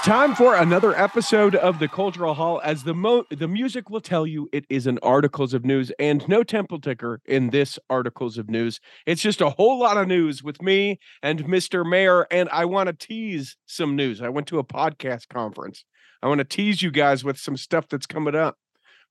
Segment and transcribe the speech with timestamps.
[0.00, 2.58] It's time for another episode of the Cultural Hall.
[2.64, 6.26] As the mo- the music will tell you, it is an articles of news, and
[6.26, 8.80] no temple ticker in this articles of news.
[9.04, 11.84] It's just a whole lot of news with me and Mr.
[11.84, 14.22] Mair, and I want to tease some news.
[14.22, 15.84] I went to a podcast conference.
[16.22, 18.56] I want to tease you guys with some stuff that's coming up.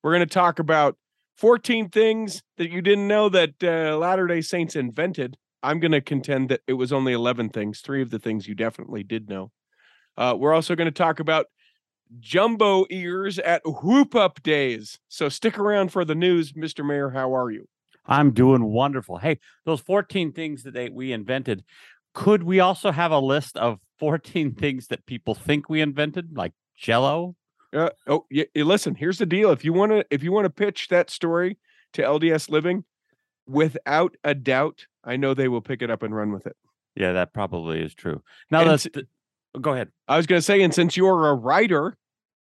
[0.02, 0.98] We're going to talk about
[1.38, 5.38] 14 things that you didn't know that uh, Latter Day Saints invented.
[5.62, 7.80] I'm going to contend that it was only 11 things.
[7.80, 9.52] Three of the things you definitely did know.
[10.18, 11.46] Uh, we're also going to talk about
[12.20, 15.00] jumbo ears at whoop up days.
[15.08, 16.86] So stick around for the news, Mr.
[16.86, 17.12] Mair.
[17.12, 17.68] How are you?
[18.06, 19.18] I'm doing wonderful.
[19.18, 21.64] Hey, those 14 things that they, we invented,
[22.14, 26.54] could we also have a list of 14 things that people think we invented, like
[26.76, 27.36] Jello?
[27.72, 28.46] Uh, oh, yeah.
[28.56, 29.52] Listen, here's the deal.
[29.52, 31.60] If you want to, if you want to pitch that story
[31.94, 32.84] to LDS Living,
[33.48, 36.56] without a doubt, I know they will pick it up and run with it.
[36.96, 38.24] Yeah, that probably is true.
[38.50, 39.06] Now, And let's s- th-
[39.60, 39.90] go ahead.
[40.08, 41.98] I was going to say, and since you're a writer,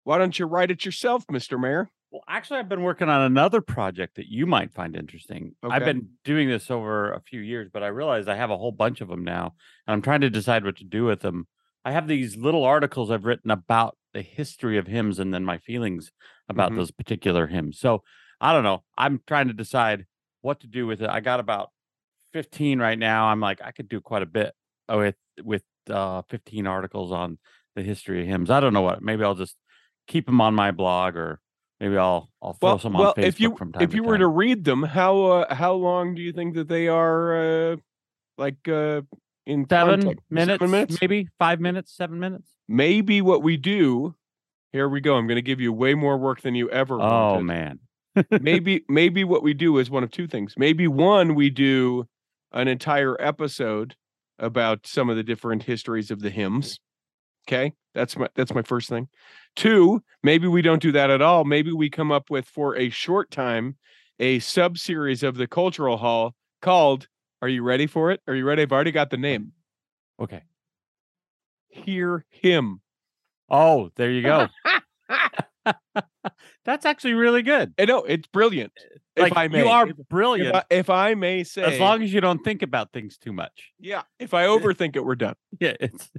[0.04, 1.60] why don't you write it yourself, Mr.
[1.60, 1.90] Mair?
[2.12, 5.56] Well, actually, I've been working on another project that you might find interesting.
[5.64, 8.72] I've been doing this over a few years, but I realize I have a whole
[8.72, 9.56] bunch of them now,
[9.88, 11.48] and I'm trying to decide what to do with them.
[11.84, 15.58] I have these little articles I've written about the history of hymns and then my
[15.58, 16.12] feelings
[16.48, 16.76] about Mhm.
[16.76, 17.80] those particular hymns.
[17.80, 18.04] So
[18.40, 18.84] I don't know.
[18.96, 20.06] I'm trying to decide
[20.42, 21.10] what to do with it.
[21.10, 21.72] I got about
[22.32, 23.26] 15 right now.
[23.26, 24.54] I'm like, I could do quite a bit
[24.88, 27.38] with with uh 15 articles on
[27.76, 28.50] the history of hymns.
[28.50, 29.02] I don't know what.
[29.02, 29.56] Maybe I'll just
[30.08, 31.40] keep them on my blog or
[31.80, 33.96] maybe I'll I'll throw Well, some well, on Facebook if you from time if to
[33.96, 37.72] you were to read them, how uh, how long do you think that they are?
[37.74, 37.76] Uh,
[38.38, 39.02] like uh,
[39.46, 42.50] in seven minutes, Seven minutes, maybe five minutes, seven minutes.
[42.68, 44.16] maybe what we do
[44.72, 47.34] here we go i'm going to give you way more work than you ever Oh
[47.34, 47.44] wanted.
[47.44, 47.80] man.
[48.42, 52.08] maybe maybe what we do is one of two things maybe one we do
[52.54, 53.96] an entire episode
[54.40, 56.40] about some of the different histories of the mm-hmm.
[56.40, 56.80] hymns
[57.48, 57.74] okay?
[57.94, 59.08] That's my that's my first thing.
[59.56, 61.44] Two maybe we don't do that at all.
[61.44, 63.78] Maybe we come up with for a short time
[64.20, 67.08] a sub series of the cultural hall called
[67.42, 68.22] are you ready for it?
[68.28, 68.62] Are you ready?
[68.62, 69.52] I've already got the name.
[70.20, 70.44] Okay.
[71.68, 72.80] hear him.
[73.50, 74.48] Oh, there you go.
[76.66, 77.74] That's actually really good.
[77.80, 78.74] I know it's brilliant.
[79.16, 81.80] If Like I may, you are if, brilliant if I, if I may say, as
[81.80, 83.72] long as you don't think about things too much.
[83.80, 85.36] yeah, if I overthink it, we're done.
[85.60, 86.10] Yeah, it's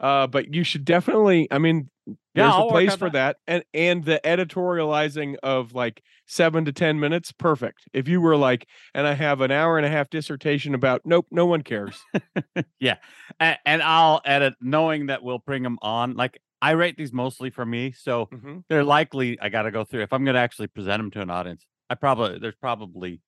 [0.00, 1.46] Uh, but you should definitely.
[1.50, 1.90] I mean,
[2.34, 6.98] there's I'll a place for that, and and the editorializing of like seven to ten
[6.98, 7.80] minutes, perfect.
[7.92, 11.26] If you were like, and I have an hour and a half dissertation about, nope,
[11.30, 12.00] no one cares.
[12.80, 12.96] yeah,
[13.38, 16.14] and, and I'll edit knowing that we'll bring them on.
[16.14, 18.64] Like I rate these mostly for me, so Mhm.
[18.68, 20.02] they're likely I got to go through.
[20.02, 23.20] If I'm going to actually present them to an audience, I probably there's probably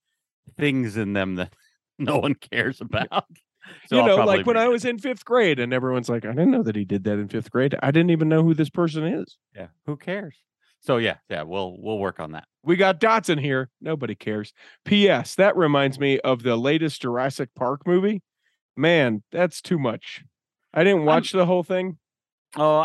[0.58, 1.54] things in them that
[1.98, 3.26] no one cares about.
[3.86, 6.30] So you I'll know, like when I was in fifth grade, and everyone's like, I
[6.30, 7.76] didn't know that he did that in fifth grade.
[7.82, 9.38] I didn't even know who this person is.
[9.54, 10.36] yeah, who cares?
[10.80, 12.44] So yeah, yeah, we'll we'll work on that.
[12.64, 13.70] We got dots in here.
[13.80, 14.52] Nobody cares.
[14.84, 15.36] P.S.
[15.36, 18.20] That reminds me of the latest Jurassic Park movie.
[18.76, 20.24] Man, that's too much.
[20.74, 21.98] I didn't watch the whole thing.
[22.56, 22.78] Oh,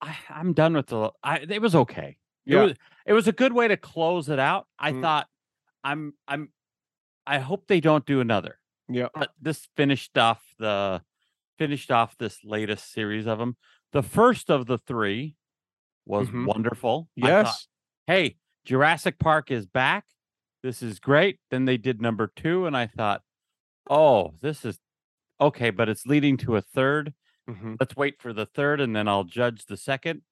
[0.00, 1.10] I I'm done with the.
[1.22, 2.16] I it was okay.
[2.46, 2.62] It Yeah.
[2.64, 2.74] was
[3.06, 4.66] it was a good way to close it out.
[4.78, 5.02] I Mm.
[5.02, 5.28] thought
[5.84, 6.52] I'm I'm
[7.26, 8.58] I hope they don't do another.
[8.88, 9.08] Yeah.
[9.14, 11.02] But this finished off the
[11.58, 13.56] finished off this latest series of them.
[13.92, 15.36] The first of the three
[16.06, 16.46] was Mhm.
[16.46, 17.08] wonderful.
[17.18, 17.68] I thought, Yes.
[18.06, 20.06] hey, Jurassic Park is back.
[20.62, 21.38] This is great.
[21.50, 23.22] Then they did number two, and I thought,
[23.88, 24.78] oh, this is
[25.40, 27.14] okay, but it's leading to a third
[27.50, 27.76] Mhm.
[27.80, 30.22] let's wait for the third and then I'll judge the second.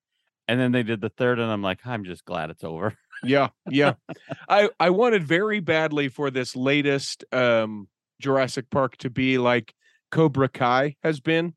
[0.47, 2.97] And then they did the third, and I'm like, I'm just glad it's over.
[3.23, 3.49] Yeah.
[3.69, 3.95] Yeah.
[4.49, 7.89] I I wanted very badly for this latest um
[8.21, 9.75] Jurassic Park to be like
[10.11, 11.55] Cobra Kai has been.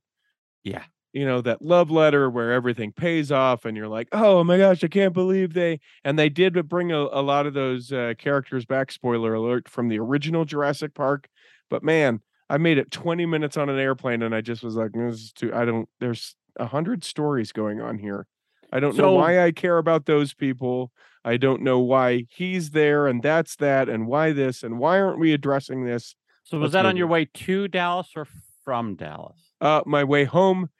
[0.63, 0.83] Yeah.
[1.13, 4.83] You know, that love letter where everything pays off and you're like, oh my gosh,
[4.83, 8.65] I can't believe they and they did bring a, a lot of those uh, characters
[8.65, 11.27] back, spoiler alert, from the original Jurassic Park.
[11.69, 12.21] But man,
[12.51, 15.31] I made it 20 minutes on an airplane and I just was like, this is
[15.31, 18.27] too I don't there's a hundred stories going on here.
[18.73, 20.91] I don't know why I care about those people.
[21.23, 25.19] I don't know why he's there and that's that and why this and why aren't
[25.19, 26.13] we addressing this?
[26.43, 28.27] So was Let's that on your way to Dallas or
[28.65, 29.37] from Dallas?
[29.61, 30.71] Uh my way home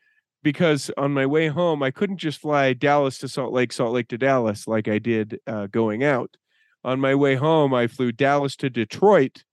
[0.44, 4.10] because on my way home I couldn't just fly Dallas to Salt Lake, Salt Lake
[4.10, 6.36] to Dallas like I did uh going out.
[6.84, 9.46] On my way home I flew Dallas to Detroit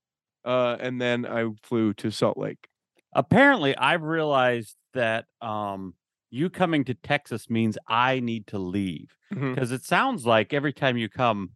[0.48, 2.68] uh and then I flew to Salt Lake.
[3.14, 5.94] Apparently, I've realized that um,
[6.30, 10.96] you coming to Texas means I need to leave because it sounds like every time
[10.96, 11.50] you come,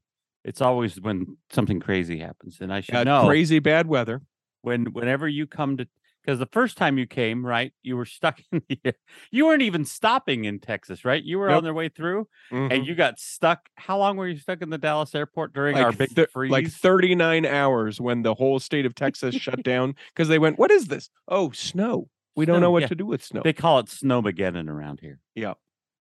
[0.45, 4.23] it's always when something crazy happens, and I should Uh, know crazy bad weather.
[4.63, 5.87] when whenever you come to
[6.25, 8.95] because the first time you came, right, you were stuck in the.
[9.31, 11.23] You weren't even stopping in Texas, right?
[11.23, 11.59] You were Nope.
[11.59, 12.73] on their way through, Mhm.
[12.73, 13.69] and you got stuck.
[13.77, 16.51] How long were you stuck in the Dallas airport during our big thir- freeze?
[16.53, 20.71] like 39 hours when the whole state of Texas shut down because they went, What
[20.71, 21.11] is this?
[21.29, 22.09] Oh, snow.
[22.37, 22.89] We don't know what yeah.
[22.89, 23.43] to do with snow.
[23.45, 25.19] They call it Snowmageddon around here.
[25.35, 25.55] Yeah.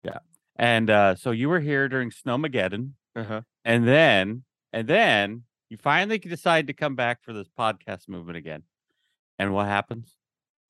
[0.03, 0.19] Yeah.
[0.57, 3.41] And uh, so you were here during Snowmageddon, Uh-huh.
[3.65, 8.63] and then and then you finally decide to come back for this podcast movement again.
[9.39, 10.13] And what happens?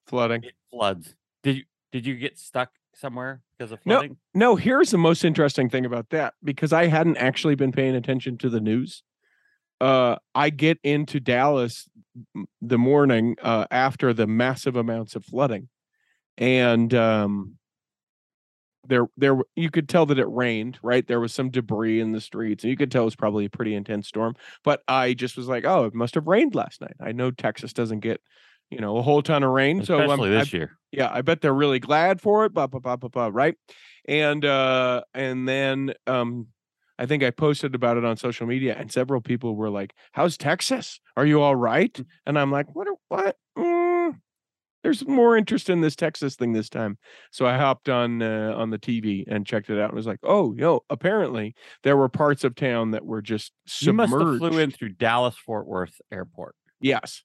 [0.08, 0.44] Flooding.
[0.44, 1.16] It floods.
[1.44, 4.18] Did you did you get stuck somewhere because of flooding?
[4.34, 7.96] No, no, here's the most interesting thing about that because I hadn't actually been paying
[7.96, 9.04] attention to the news.
[9.82, 11.90] Uh, I get into Dallas
[12.62, 15.70] the morning uh, after the massive amounts of flooding,
[16.38, 17.56] and um,
[18.88, 20.80] there, there, you could tell that it rained.
[20.84, 23.46] Right, there was some debris in the streets, and you could tell it was probably
[23.46, 24.36] a pretty intense storm.
[24.64, 27.72] But I just was like, "Oh, it must have rained last night." I know Texas
[27.72, 28.20] doesn't get,
[28.70, 30.78] you know, a whole ton of rain, so I'm, Especially I this year.
[30.92, 32.54] yeah, I bet they're really glad for it.
[32.54, 33.30] Blah blah blah blah blah.
[33.32, 33.56] Right,
[34.08, 36.48] and uh, and then um,
[36.98, 40.38] I think I posted about it on social media, and several people were like, "How's
[40.38, 41.00] Texas?
[41.18, 42.06] Are you all right?" Mm.
[42.28, 42.88] And I'm like, "What?
[43.08, 43.36] What?
[43.58, 44.16] Mm,
[44.84, 46.98] there's more interest in this Texas thing this time."
[47.32, 50.20] So I hopped on uh, on the TV and checked it out, and was like,
[50.24, 50.84] "Oh, yo!
[50.90, 53.52] Apparently there were parts of town that were just
[53.82, 57.24] You must have submerged." flew in through Dallas Fort Worth Airport Yes.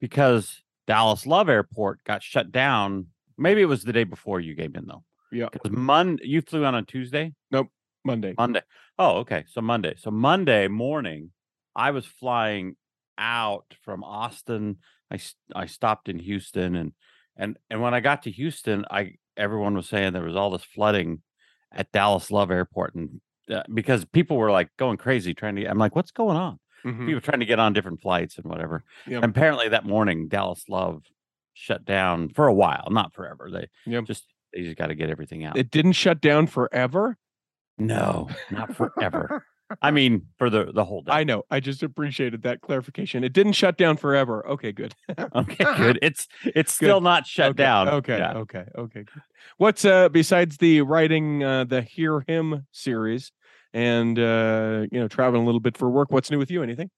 [0.00, 3.06] because Dallas Love Airport got shut down.
[3.36, 5.04] Maybe it was the day before you came in though.
[5.32, 5.48] Yeah.
[5.52, 7.32] Because Monday you flew on a Tuesday.
[7.50, 7.68] No,
[8.04, 8.34] Monday.
[8.36, 8.62] Monday.
[8.98, 9.44] Oh, okay.
[9.48, 9.94] So Monday.
[9.98, 11.30] So Monday morning,
[11.74, 12.76] I was flying
[13.18, 14.78] out from Austin.
[15.10, 15.18] I
[15.54, 16.92] I stopped in Houston, and
[17.36, 20.64] and and when I got to Houston, I everyone was saying there was all this
[20.64, 21.22] flooding
[21.72, 23.20] at Dallas Love Airport, and
[23.50, 25.66] uh, because people were like going crazy trying to.
[25.66, 26.58] I'm like, what's going on?
[26.84, 27.06] Mhm.
[27.06, 28.84] People trying to get on different flights and whatever.
[29.06, 29.22] Yep.
[29.22, 31.02] And apparently that morning, Dallas Love
[31.54, 33.48] shut down for a while, not forever.
[33.50, 34.04] They Yep.
[34.04, 35.56] just they just got to get everything out.
[35.56, 37.16] It didn't shut down forever.
[37.78, 39.44] no, not forever.
[39.82, 41.10] I mean, for the the whole day.
[41.12, 41.42] I know.
[41.50, 43.24] I just appreciated that clarification.
[43.24, 44.46] It didn't shut down forever.
[44.46, 44.94] Okay, good.
[45.34, 45.98] Okay, good.
[46.02, 47.88] It's it's still not shut okay, down.
[47.88, 48.34] Okay, Yeah.
[48.34, 49.02] okay, okay.
[49.04, 49.22] Good.
[49.56, 53.32] What's uh besides the writing uh the Hear Him series
[53.74, 56.10] and uh you know traveling a little bit for work?
[56.10, 56.62] What's new with you?
[56.62, 56.90] Anything?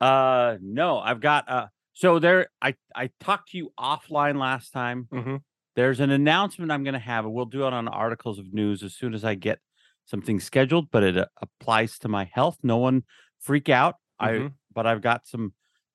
[0.00, 5.08] Uh no, I've got uh so there I I talked to you offline last time.
[5.12, 5.36] Mm-hmm.
[5.76, 7.24] There's an announcement I'm going to have.
[7.24, 9.58] and We'll do it on articles of news as soon as I get
[10.04, 12.58] something scheduled, but it uh, applies to my health.
[12.62, 13.02] No one
[13.40, 13.96] freak out.
[14.20, 14.52] I Mhm.
[14.72, 15.52] but I've got some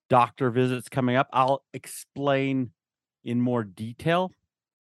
[0.10, 1.30] doctor visits coming up.
[1.32, 2.72] I'll explain
[3.24, 4.32] in more detail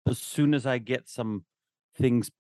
[0.07, 1.45] as soon as I get some
[1.97, 2.31] things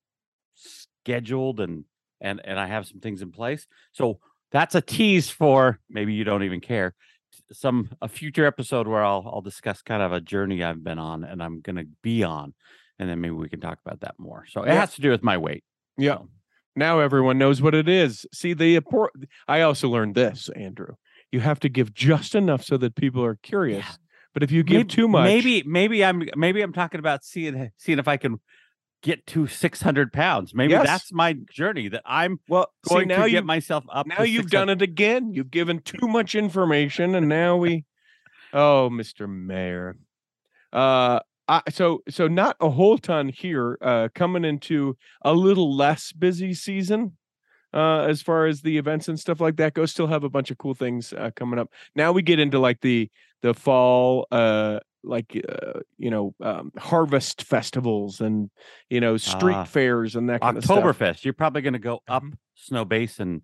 [0.54, 1.84] scheduled and
[2.22, 3.66] and and I have some things in place.
[3.92, 4.18] So
[4.50, 6.94] that's a tease for maybe you don't even care
[7.50, 11.24] some a future episode where I'll I'll discuss kind of a journey I've been on
[11.24, 12.54] and I'm gonna be on,
[12.98, 14.44] and then maybe we can talk about that more.
[14.48, 14.80] So it Yeah.
[14.80, 15.64] has to do with my weight.
[15.98, 16.16] Yeah.
[16.18, 16.28] so.
[16.74, 18.24] Now everyone knows what it is.
[18.32, 19.28] See the important.
[19.46, 20.94] I also learned this, Andrew.
[21.30, 23.98] You have to give just enough so that people are curious.
[24.34, 27.70] But if you give Maybe- too much, Maybe maybe I'm maybe I'm talking about seeing
[27.76, 28.40] seeing if I can
[29.02, 30.54] get to 600 pounds.
[30.54, 30.86] Maybe Yes.
[30.86, 34.06] that's my journey that I'm well, see, going now to you get myself up.
[34.06, 35.32] now you've done it again.
[35.32, 37.84] You've given too much information, and now we.
[38.54, 39.26] Oh, Mr.
[39.26, 39.96] Mair.
[40.74, 43.78] Uh, I, so so not a whole ton here.
[43.80, 47.16] Uh, coming into a little less busy season.
[47.74, 50.50] Uh, as far as the events and stuff like that go, still have a bunch
[50.50, 51.70] of cool things uh, coming up.
[51.96, 57.42] Now we get into like the the fall, uh, like uh, you know, um, harvest
[57.42, 58.50] festivals and
[58.90, 59.64] you know, street Ah.
[59.64, 60.82] fairs and that kind of stuff.
[60.84, 61.24] Oktoberfest.
[61.24, 62.34] You're probably going to go up Mhm.
[62.70, 63.42] Snowbasin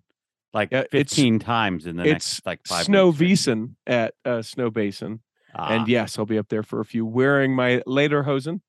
[0.53, 3.11] like it's- 15 times in the It's next like five Snow?
[3.11, 5.19] Wiesn at uh, Snowbasin.
[5.55, 8.61] Ah, And yes, I'll be up there for a few wearing my Lederhosen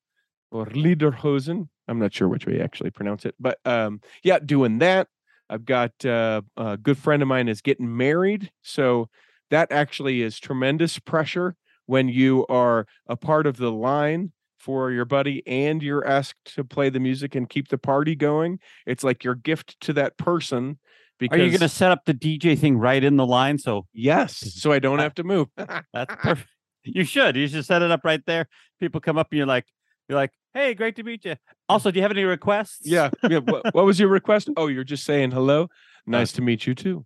[0.50, 1.68] or Lederhosen.
[1.88, 5.08] I'm not sure which way you actually pronounce it, but um, yeah, doing that.
[5.48, 9.08] I've got uh, a good friend of mine is getting married, so
[9.50, 11.56] that actually is tremendous pressure
[11.90, 14.30] when you are a part of the line
[14.60, 18.60] for your buddy and you're asked to play the music and keep the party going.
[18.86, 20.78] It's like your gift to that person.
[21.18, 23.58] Because Are you going to set up the DJ thing right in the line?
[23.58, 25.48] So yes, so I don't have to move.
[25.56, 26.48] That's perfect.
[26.82, 27.36] You should.
[27.36, 28.48] You should set it up right there.
[28.80, 29.66] People come up and you're like,
[30.08, 31.36] you're like, hey, great to meet you.
[31.68, 32.80] Also, do you have any requests?
[32.84, 33.10] Yeah.
[33.28, 33.40] yeah.
[33.40, 34.48] What, what was your request?
[34.56, 35.68] Oh, you're just saying hello.
[36.06, 37.04] Nice to meet you too.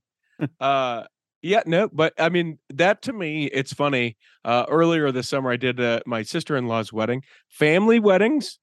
[0.61, 1.05] uh
[1.45, 4.17] yeah, no, but I mean that to me, it's funny.
[4.45, 7.23] Uh earlier this summer I did uh, my sister-in-law's wedding.
[7.49, 8.59] Family weddings,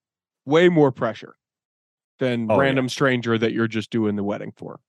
[0.46, 1.36] way more pressure
[2.20, 2.62] than Oh, yeah.
[2.62, 4.80] random stranger that you're just doing the wedding for.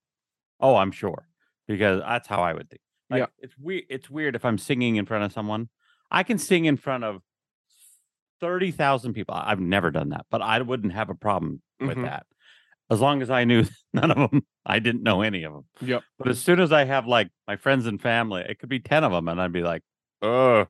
[0.61, 1.26] Oh, I'm sure.
[1.68, 2.80] Because that's how I would think.
[3.11, 3.26] Like, Yeah.
[3.38, 3.84] It's weird.
[3.88, 5.68] It's weird if I'm singing in front of someone.
[6.11, 7.22] I can sing in front of
[8.40, 9.34] 30,000 people.
[9.34, 12.02] I've never done that, but I wouldn't have a problem with Mhm.
[12.04, 12.26] that.
[12.90, 15.64] As long as I knew none of them, I didn't know any of them.
[15.81, 16.02] Yep.
[16.19, 19.04] But as soon as I have like my friends and family, it could be 10
[19.04, 19.83] of them and I'd be like,
[20.23, 20.66] "Oh,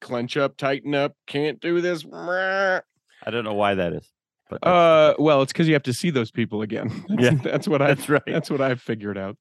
[0.00, 2.04] Clench up, tighten up, can't do this.
[2.06, 2.80] I
[3.30, 4.08] don't know why that is."
[4.48, 6.88] But Uh, well, it's because you have to see those people again.
[7.08, 7.88] That's, Yeah, that's what I.
[7.88, 8.22] that's right.
[8.26, 9.36] That's what I've figured out.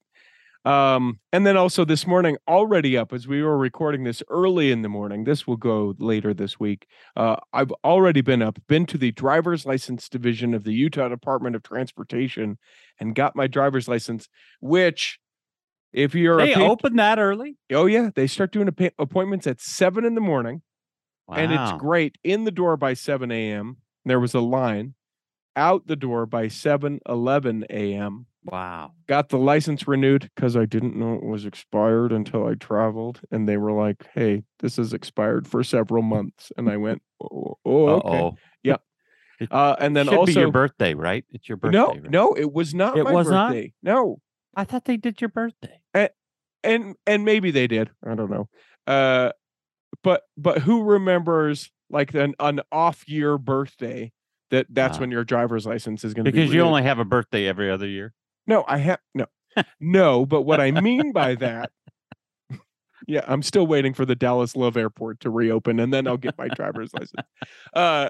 [0.68, 4.82] Um, and then also this morning, already up as we were recording this early in
[4.82, 5.24] the morning.
[5.24, 6.88] This will go later this week.
[7.16, 11.56] Uh, I've already been up, been to the driver's license division of the Utah Department
[11.56, 12.58] of Transportation,
[13.00, 14.28] and got my driver's license.
[14.60, 15.20] Which,
[15.94, 17.56] if you're They a pa- open that early?
[17.72, 20.64] oh yeah, they start doing appa- appointments at seven in the morning
[21.30, 24.94] and it's great in the door by 7 a.m there was a line
[25.56, 28.94] out the door by 7 11 a.m Wow.
[29.08, 33.48] got the license renewed because i didn't know it was expired until i traveled and
[33.48, 37.88] they were like hey this is expired for several months and i went oh, oh
[37.88, 38.38] okay Uh-oh.
[39.52, 41.24] uh, and then Should also be your birthday, right?
[41.30, 41.78] It's your birthday.
[41.78, 42.10] no right?
[42.10, 43.56] no it was not It my was not?
[43.84, 44.20] no
[44.56, 45.80] I thought they did your birthday.
[45.94, 46.10] and
[46.64, 48.50] and and maybe they did i don't know
[48.88, 49.32] uh
[50.04, 54.12] but but who remembers like an an off year birthday
[54.50, 55.02] that that's Ah.
[55.02, 57.70] when your driver's license is going to be Because you only have a birthday every
[57.70, 58.14] other year.
[58.48, 59.26] No i have no
[59.80, 61.70] no but what i mean by that
[63.08, 66.38] yeah i'm still waiting for the dallas love airport to reopen and then i'll get
[66.38, 67.12] my driver's license
[67.74, 68.10] uh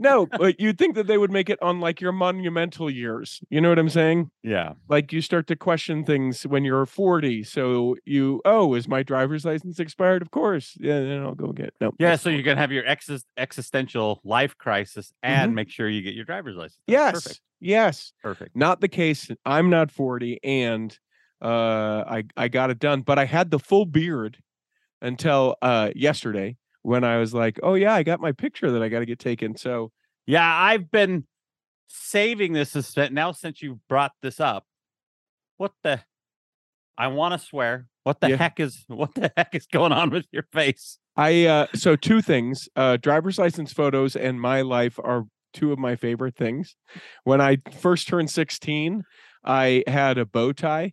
[0.00, 3.60] no but you'd think that they would make it on like your monumental years you
[3.60, 4.74] know what i'm saying Yeah.
[4.88, 9.44] like you start to question things when you're 40 so you oh is my driver's
[9.44, 12.14] license expired of course yeah then i'll go get no Yeah.
[12.14, 16.24] so you're gonna have your exis- existential life crisis and make sure you get your
[16.24, 16.78] driver's license.
[16.86, 17.40] That's yes Perfect.
[17.60, 18.54] Yes Perfect.
[18.56, 20.96] not the case i'm not 40 and
[21.42, 24.38] uh i i got it done but i had the full beard
[25.02, 28.88] until uh yesterday when i was like oh yeah i got my picture that i
[28.88, 29.90] got to get taken so
[30.26, 30.44] Yeah.
[30.46, 31.24] I've been
[31.88, 32.74] saving this
[33.10, 34.66] now since you brought this up.
[35.56, 36.02] What the?
[36.98, 37.86] I want to swear.
[38.04, 38.36] What the Yeah.
[38.36, 40.98] heck is what the heck is going on with your face?
[41.16, 42.68] I uh so two things.
[42.76, 46.76] Uh driver's license photos and my life are two of my favorite things.
[47.24, 49.04] When I first turned 16,
[49.44, 50.92] I had a bow tie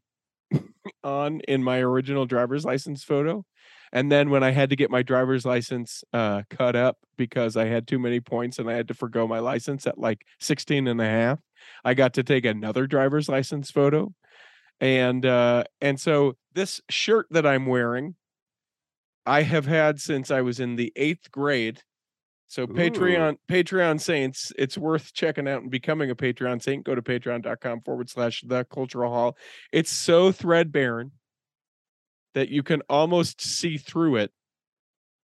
[1.04, 3.46] on in my original driver's license photo.
[3.92, 7.66] And then when I had to get my driver's license uh cut up because I
[7.66, 11.00] had too many points and I had to forego my license at like 16 and
[11.00, 11.40] a half,
[11.84, 14.14] I got to take another driver's license photo.
[14.82, 18.16] And uh and so this shirt that I'm wearing
[19.26, 21.82] I have had since I was in the eighth grade.
[22.48, 26.86] So Patreon, Patreon Saints, it's worth checking out and becoming a Patreon Saint.
[26.86, 29.38] Go to patreon.com forward slash the cultural hall.
[29.72, 31.06] It's so threadbare
[32.34, 34.32] that you can almost see through it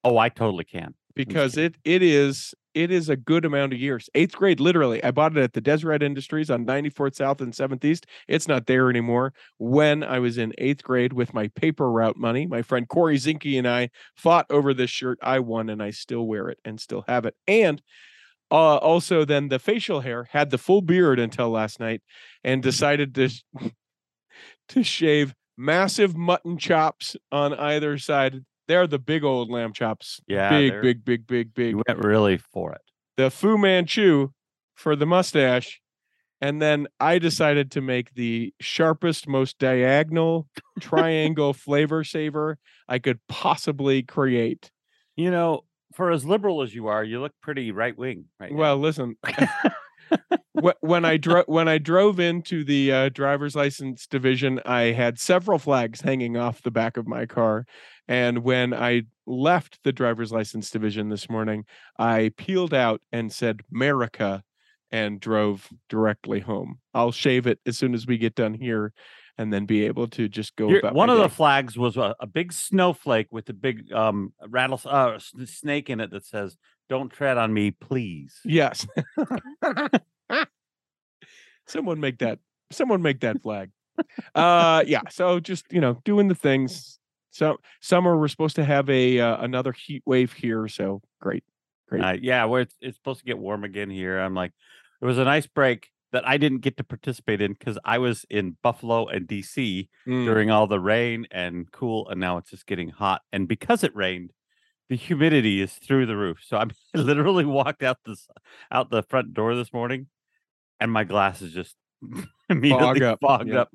[0.03, 0.93] Oh, I totally can.
[1.15, 4.09] because it it is it is a good amount of years.
[4.15, 5.03] Eighth grade, literally.
[5.03, 8.05] I bought it at the Deseret Industries on 94th South and 7th East.
[8.29, 9.33] It's not there anymore.
[9.57, 13.57] When I was in eighth grade with my paper route money, my friend Corey Zinke
[13.57, 15.19] and I fought over this shirt.
[15.21, 17.35] I won and I still wear it and still have it.
[17.47, 17.81] And
[18.49, 22.01] uh, also, then the facial hair had the full beard until last night
[22.45, 23.29] and decided to
[24.69, 28.45] to shave massive mutton chops on either side.
[28.69, 30.21] They're the big old lamb chops.
[30.27, 31.71] Yeah, big, big, big, big, big.
[31.71, 32.81] You went really for it.
[33.17, 34.29] The Fu Manchu
[34.75, 35.81] for the mustache.
[36.39, 40.47] And then I decided to make the sharpest, most diagonal
[40.79, 44.69] triangle flavor saver I could possibly create.
[45.15, 45.61] You know,
[45.95, 48.57] for as liberal as you are, you look pretty right wing right now.
[48.57, 49.55] Well, listen, wh-
[50.81, 55.59] when I drove when I drove into the uh, driver's license division, I had several
[55.59, 57.65] flags hanging off the back of my car,
[58.07, 61.65] and when I left the driver's license division this morning,
[61.97, 64.43] I peeled out and said "America"
[64.91, 66.79] and drove directly home.
[66.93, 68.91] I'll shave it as soon as we get done here,
[69.37, 70.77] and then be able to just go.
[70.89, 75.19] One of the flags was a, a big snowflake with a big um rattle uh,
[75.45, 76.57] snake in it that says
[76.89, 78.85] "Don't tread on me, please." Yes.
[81.67, 82.39] someone make that.
[82.71, 83.71] Someone make that flag.
[84.35, 85.01] Uh, yeah.
[85.09, 86.99] So just you know, doing the things.
[87.31, 90.67] So summer we're supposed to have a uh, another heat wave here.
[90.67, 91.43] So great,
[91.87, 92.03] great.
[92.03, 94.19] Uh, yeah, where it's, it's supposed to get warm again here.
[94.19, 94.51] I'm like,
[95.01, 98.25] it was a nice break that I didn't get to participate in because I was
[98.31, 100.25] in Buffalo and DC Mm.
[100.25, 103.21] during all the rain and cool, and now it's just getting hot.
[103.31, 104.31] And because it rained,
[104.89, 106.39] the humidity is through the roof.
[106.45, 108.27] So I'm I literally walked out this
[108.71, 110.07] out the front door this morning,
[110.79, 111.75] and my glasses just
[112.49, 113.61] immediately up, fogged yeah.
[113.61, 113.69] up.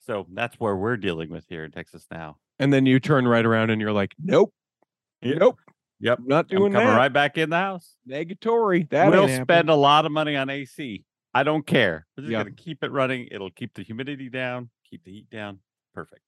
[0.00, 2.36] So that's where we're dealing with here in Texas now.
[2.58, 4.52] And then you turn right around and you're like, nope,
[5.22, 5.36] Yeah.
[5.36, 5.58] nope.
[6.00, 6.18] Yep.
[6.20, 6.96] I'm not I'm coming that.
[6.96, 7.96] right back in the house.
[8.08, 8.88] Negatory.
[8.88, 11.04] That we'll spend a lot of money on AC.
[11.34, 12.06] I don't care.
[12.16, 12.38] We're just Yeah.
[12.38, 13.28] gonna keep it running.
[13.30, 15.58] It'll keep the humidity down, keep the heat down.
[15.94, 16.22] Perfect.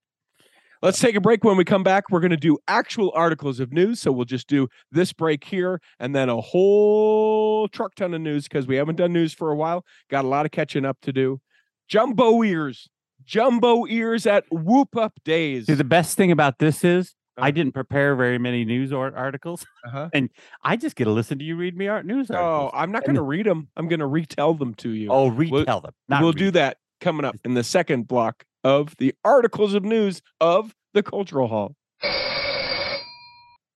[0.82, 1.44] Let's take a break.
[1.44, 4.00] When we come back, we're going to do actual articles of news.
[4.00, 8.44] So we'll just do this break here and then a whole truck ton of news
[8.44, 9.84] because we haven't done news for a while.
[10.10, 11.40] Got a lot of catching up to do.
[11.88, 12.88] Jumbo ears,
[13.24, 15.66] jumbo ears at Whoop Up Days.
[15.66, 17.46] See, the best thing about this is Uh-huh.
[17.46, 19.64] I didn't prepare very many news or articles.
[19.86, 20.10] uh-huh.
[20.12, 20.30] And
[20.64, 22.70] I just get to listen to you read me art news Oh.
[22.74, 23.68] I'm not going to read them.
[23.76, 25.10] I'm going to retell them to you.
[25.10, 25.92] Oh, retell them.
[26.08, 30.22] Not we'll do that coming up in the second block of the articles of news
[30.40, 31.74] of the Cultural Hall.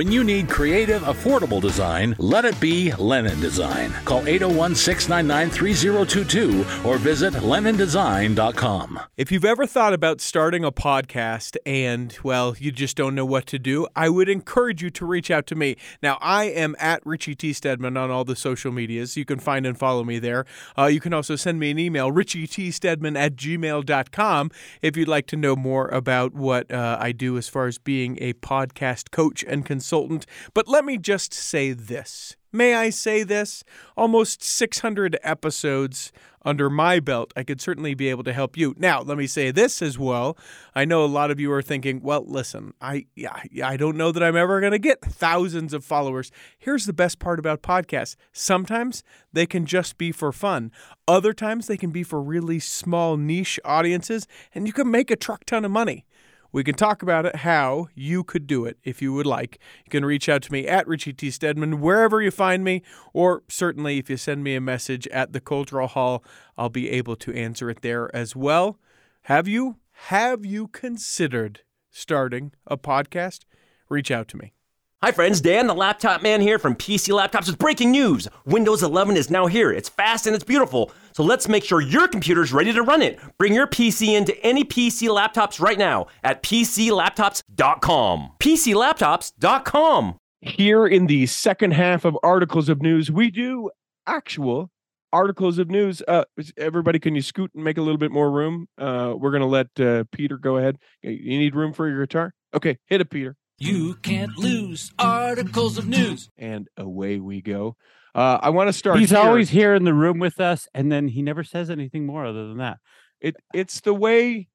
[0.00, 3.92] When you need creative, affordable design, let it be Lennon Design.
[4.06, 9.00] Call 801 699 3022 or visit LennonDesign.com.
[9.18, 13.44] If you've ever thought about starting a podcast and, well, you just don't know what
[13.48, 15.76] to do, I would encourage you to reach out to me.
[16.02, 17.52] Now, I am at Richie T.
[17.52, 19.18] Stedman on all the social medias.
[19.18, 20.46] You can find and follow me there.
[20.78, 25.36] Uh, you can also send me an email, richietstedman at gmail.com, if you'd like to
[25.36, 29.66] know more about what uh, I do as far as being a podcast coach and
[29.66, 29.79] consultant.
[29.80, 32.36] Consultant, but let me just say this.
[32.52, 33.64] May I say this?
[33.96, 36.12] Almost 600 episodes
[36.42, 37.32] under my belt.
[37.34, 38.74] I could certainly be able to help you.
[38.76, 40.36] Now, let me say this as well.
[40.74, 44.12] I know a lot of you are thinking, well, listen, I yeah, I don't know
[44.12, 46.30] that I'm ever going to get thousands of followers.
[46.58, 48.16] Here's the best part about podcasts.
[48.32, 50.72] Sometimes they can just be for fun.
[51.08, 55.16] Other times they can be for really small niche audiences and you can make a
[55.16, 56.04] truck ton of money.
[56.52, 59.58] We can talk about it, how you could do it if you would like.
[59.84, 61.30] You can reach out to me at Richie T.
[61.30, 62.82] Stedman, wherever you find me,
[63.12, 66.24] or certainly if you send me a message at the Cultural Hall,
[66.58, 68.78] I'll be able to answer it there as well.
[69.22, 69.76] Have you?
[70.04, 71.60] Have you considered
[71.90, 73.40] starting a podcast?
[73.88, 74.54] Reach out to me.
[75.02, 78.28] Hi friends, Dan the Laptop Man here from PC Laptops with breaking news.
[78.44, 79.72] Windows 11 is now here.
[79.72, 80.92] It's fast and it's beautiful.
[81.12, 83.18] So let's make sure your computer's ready to run it.
[83.38, 88.32] Bring your PC into any PC laptops right now at PCLaptops.com.
[88.40, 90.16] PCLaptops.com.
[90.42, 93.70] Here in the second half of articles of news, we do
[94.06, 94.70] actual
[95.14, 96.02] articles of news.
[96.06, 96.24] Uh,
[96.58, 98.66] everybody, can you scoot and make a little bit more room?
[98.76, 100.76] Uh, we're gonna let uh, Peter go ahead.
[101.00, 102.34] You need room for your guitar?
[102.52, 103.38] Okay, hit it, Peter.
[103.60, 106.30] You can't lose articles of news.
[106.38, 107.76] And away we go.
[108.14, 108.98] Uh, I want to start.
[108.98, 109.18] He's here.
[109.18, 112.48] always here in the room with us, and then he never says anything more other
[112.48, 112.78] than that.
[113.20, 113.36] it.
[113.54, 114.48] It's the way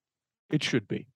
[0.51, 1.07] it should be.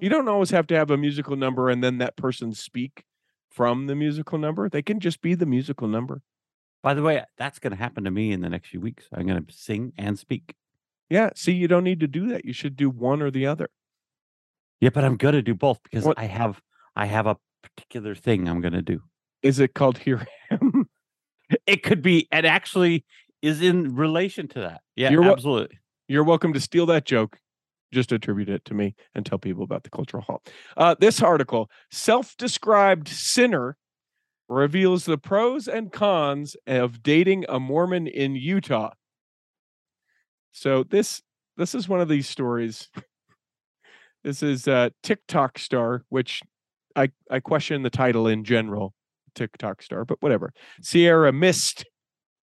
[0.00, 3.04] You don't always have to have a musical number and then that person speak
[3.50, 4.68] from the musical number.
[4.68, 6.22] They can just be the musical number.
[6.82, 9.06] By the way, that's going to happen to me in the next few weeks.
[9.12, 10.54] I'm going to sing and speak.
[11.10, 11.30] Yeah.
[11.36, 12.46] See, you don't need to do that.
[12.46, 13.68] You should do one or the other.
[14.80, 16.62] Yeah, but I'm going to do both because What- I have
[16.96, 19.02] I have a particular thing I'm going to do.
[19.42, 20.88] Is it called Here I Am?
[21.66, 23.04] It could be, and actually
[23.42, 24.82] is in relation to that.
[24.96, 25.78] Yeah, You're absolutely.
[26.08, 27.38] You're welcome to steal that joke.
[27.92, 30.42] Just attribute it to me and tell people about the cultural hall.
[30.76, 33.76] Uh, this article, self-described sinner,
[34.48, 38.90] reveals the pros and cons of dating a Mormon in Utah.
[40.52, 41.22] So this
[41.56, 42.88] this is one of these stories.
[44.22, 46.42] This is uh, TikTok star, which
[46.96, 48.94] I I question the title in general,
[49.34, 50.52] TikTok star, but whatever.
[50.82, 51.84] Sierra Mist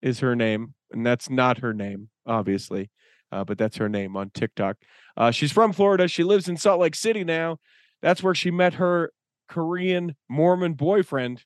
[0.00, 2.90] is her name, and that's not her name, obviously
[3.32, 4.76] uh, but that's her name on TikTok.
[5.16, 6.06] Uh, she's from Florida.
[6.06, 7.56] She lives in Salt Lake City now.
[8.02, 9.12] That's where she met her
[9.48, 11.42] Korean Mormon boyfriend.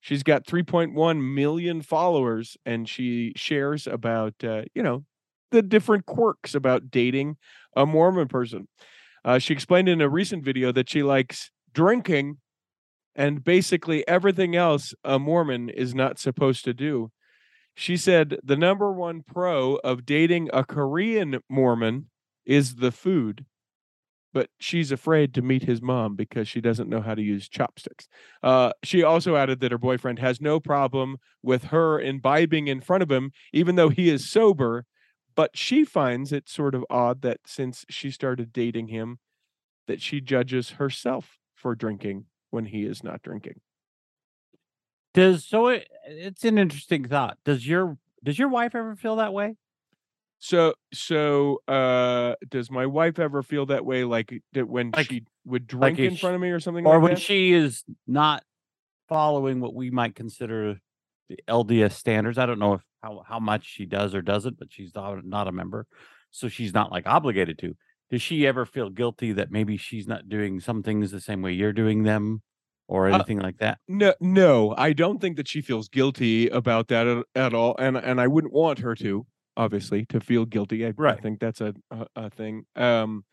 [0.00, 5.04] She's got 3.1 million followers, and she shares about uh, you know
[5.50, 7.36] the different quirks about dating
[7.76, 8.66] a Mormon person.
[9.24, 12.38] Uh, she explained in a recent video that she likes drinking
[13.14, 17.12] and basically everything else a Mormon is not supposed to do.
[17.74, 22.06] She said the number one pro of dating a Korean Mormon
[22.46, 23.44] is the food,
[24.32, 28.08] but she's afraid to meet his mom because she doesn't know how to use chopsticks.
[28.42, 33.02] Uh, she also added that her boyfriend has no problem with her imbibing in front
[33.02, 34.86] of him, even though he is sober.
[35.34, 39.18] But she finds it sort of odd that since she started dating him,
[39.86, 41.36] that she judges herself
[41.66, 43.54] for drinking when he is not drinking.
[45.14, 47.38] Does so it, it's an interesting thought.
[47.44, 49.56] Does your does your wife ever feel that way?
[50.38, 55.24] So so uh does my wife ever feel that way like that when Like- she
[55.44, 57.20] would drink if in front of me or something or like when that?
[57.20, 58.44] she is not
[59.08, 60.78] following what we might consider
[61.28, 62.38] the LDS standards.
[62.38, 65.48] I don't know if how how much she does or doesn't, but she's not, not
[65.48, 65.88] a member,
[66.30, 67.74] so she's not like obligated to.
[68.10, 71.52] Does she ever feel guilty that maybe she's not doing some things the same way
[71.52, 72.42] you're doing them,
[72.88, 73.78] or Uh, anything like that?
[73.88, 77.96] No, no, I don't think that she feels guilty about that at, at all, and
[77.96, 80.86] and I wouldn't want her to, obviously, to feel guilty.
[80.86, 82.66] I, I think that's a, a a thing.
[82.76, 83.24] Um,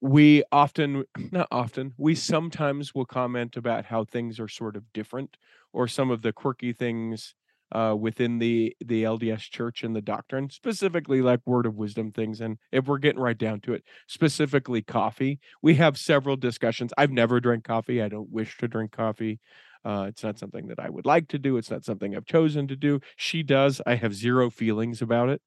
[0.00, 5.36] we often, not often, we sometimes will comment about how things are sort of different,
[5.72, 7.34] or some of the quirky things
[7.72, 12.40] uh, within the the LDS Church and the doctrine, specifically like word of wisdom things.
[12.40, 16.92] And if we're getting right down to it, specifically coffee, we have several discussions.
[16.98, 18.02] I've never drank coffee.
[18.02, 19.40] I don't wish to drink coffee.
[19.84, 21.56] Uh, it's not something that I would like to do.
[21.56, 23.00] It's not something I've chosen to do.
[23.16, 23.80] She does.
[23.84, 25.42] I have zero feelings about it.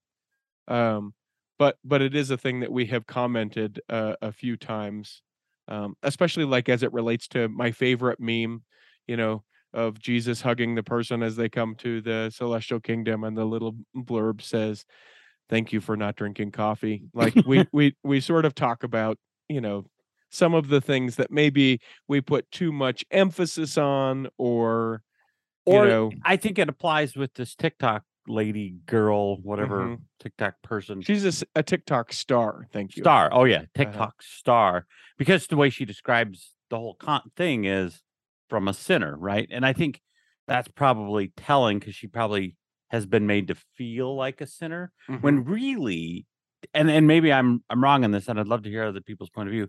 [0.68, 1.14] Um,
[1.58, 5.22] but but it is a thing that we have commented uh, a few times,
[5.68, 8.64] um, especially like as it relates to my favorite meme,
[9.08, 9.44] you know,
[9.76, 13.76] of Jesus hugging the person as they come to the celestial kingdom, and the little
[13.96, 14.86] blurb says,
[15.50, 19.18] "Thank you for not drinking coffee." Like we we we sort of talk about,
[19.50, 19.86] you know,
[20.30, 25.02] some of the things that maybe we put too much emphasis on, or
[25.68, 30.02] you know, I think it applies with this TikTok lady, girl, whatever Mhm.
[30.20, 31.02] TikTok person.
[31.02, 32.68] she's a TikTok star.
[32.72, 33.04] Thank you.
[33.04, 33.30] Star.
[33.32, 33.68] Oh yeah, Uh-huh.
[33.76, 34.88] TikTok star.
[35.18, 38.02] Because the way she describes the whole con- thing is
[38.50, 39.48] from a sinner, right?
[39.52, 40.02] And I think
[40.48, 42.56] that's probably telling because she probably
[42.90, 45.22] has been made to feel like a sinner Mhm.
[45.22, 46.26] when really
[46.74, 49.30] and and maybe I'm I'm wrong on this and I'd love to hear other people's
[49.30, 49.68] point of view.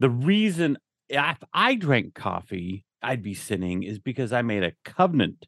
[0.00, 5.46] The reason if I drank coffee, I'd be sinning is because I made a covenant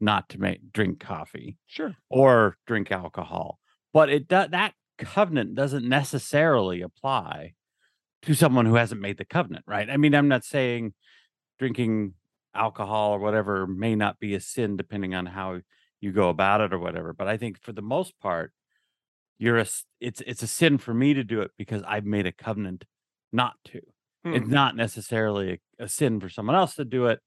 [0.00, 1.96] not to make drink coffee sure.
[2.08, 3.58] or drink alcohol.
[3.92, 7.54] But it do, that covenant doesn't necessarily apply
[8.22, 9.88] to someone who hasn't made the covenant, right?
[9.90, 10.94] I mean, I'm not saying
[11.60, 12.16] drinking
[12.56, 15.60] alcohol or whatever may not be a sin depending on how
[16.02, 18.54] you go about it or whatever, but I think for the most part
[19.38, 19.66] you're a
[20.00, 22.84] it's it's a sin for me to do it because I've made a covenant
[23.32, 23.80] not to.
[24.30, 24.50] It's Hmm.
[24.50, 27.20] not necessarily a, a sin for someone else to do it.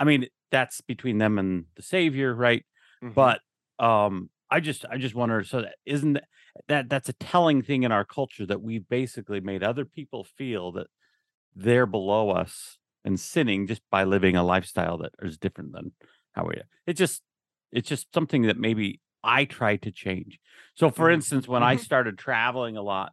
[0.00, 2.64] I mean, that's between them and the savior, right?
[3.02, 3.32] Mhm.
[3.32, 3.40] but
[3.78, 6.24] um i just i just wonder so that isn't that,
[6.68, 10.72] that that's a telling thing in our culture that we've basically made other people feel
[10.72, 10.86] that
[11.54, 15.92] they're below us and sinning just by living a lifestyle that is different than
[16.32, 16.68] how we are.
[16.86, 17.22] It's just
[17.72, 20.38] it's just something that maybe i try to change
[20.74, 21.14] so for Mhm.
[21.14, 21.80] instance when i Mhm.
[21.80, 23.12] started traveling a lot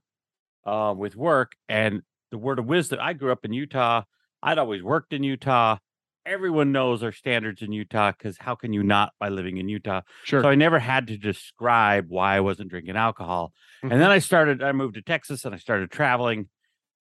[0.66, 4.04] uh, with work and the word of wisdom i grew up in utah
[4.44, 5.78] i'd always worked in utah
[6.26, 10.02] everyone knows our standards in Utah because how can you not by living in Utah?
[10.26, 10.44] sure.
[10.44, 13.52] So I never had to describe why I wasn't drinking alcohol.
[13.84, 13.92] Mhm.
[13.92, 16.50] And then I started, I moved to Texas and I started traveling.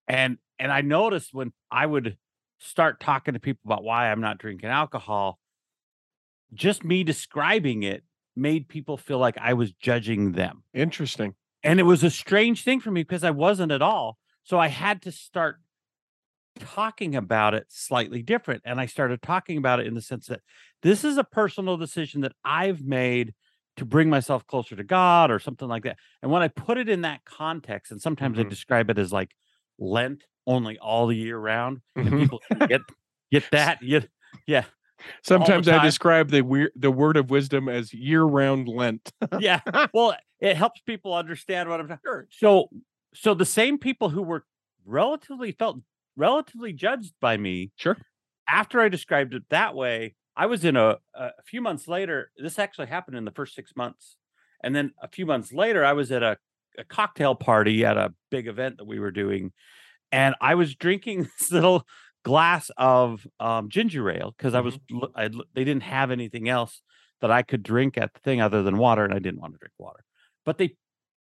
[0.07, 2.17] And and I noticed when I would
[2.59, 5.39] start talking to people about why I'm not drinking alcohol,
[6.53, 8.03] just me describing it
[8.35, 10.63] made people feel like I was judging them.
[10.73, 11.35] Interesting.
[11.63, 14.17] And it was a strange thing for me because I wasn't at all.
[14.43, 15.59] So I had to start
[16.59, 18.61] talking about it slightly different.
[18.65, 20.41] And I started talking about it in the sense that
[20.81, 23.33] this is a personal decision that I've made
[23.77, 25.97] to bring myself closer to God or something like that.
[26.21, 28.49] And when I put it in that context, and sometimes I Mhm.
[28.49, 29.35] describe it as like
[29.79, 32.19] Lent only all the year round, and Mhm.
[32.21, 32.81] people get
[33.31, 33.81] get that.
[33.81, 34.01] Yeah,
[34.47, 34.65] yeah,
[35.23, 39.11] Sometimes I describe the weir- the word of wisdom as year-round Lent.
[39.39, 39.61] yeah.
[39.93, 42.01] Well, it helps people understand what I'm talking.
[42.05, 42.27] Sure.
[42.31, 42.69] So,
[43.13, 44.45] so the same people who were
[44.85, 45.77] relatively felt
[46.15, 47.71] relatively judged by me.
[47.77, 47.97] Sure.
[48.47, 52.31] After I described it that way, I was in a a few months later.
[52.37, 54.17] This actually happened in the first six months,
[54.63, 56.37] and then a few months later, I was at a,
[56.79, 59.51] a cocktail party at a big event that we were doing,
[60.11, 61.85] and I was drinking this little
[62.25, 66.81] glass of um, ginger ale because I was l- I, they didn't have anything else
[67.21, 69.59] that I could drink at the thing other than water, and I didn't want to
[69.59, 70.03] drink water.
[70.45, 70.75] But they,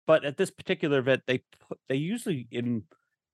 [0.07, 1.39] but at this particular event, they
[1.69, 2.85] put they usually in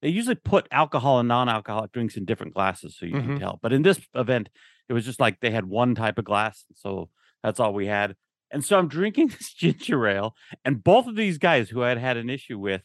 [0.02, 3.22] they usually put alcohol and non-alcoholic drinks in different glasses so you Mhm.
[3.26, 3.58] can tell.
[3.62, 4.48] But in this event,
[4.88, 7.10] it was just like they had one type of glass, so
[7.42, 8.16] that's all we had.
[8.50, 10.34] And so I'm drinking this ginger ale,
[10.64, 12.82] and both of these guys who I had had an issue with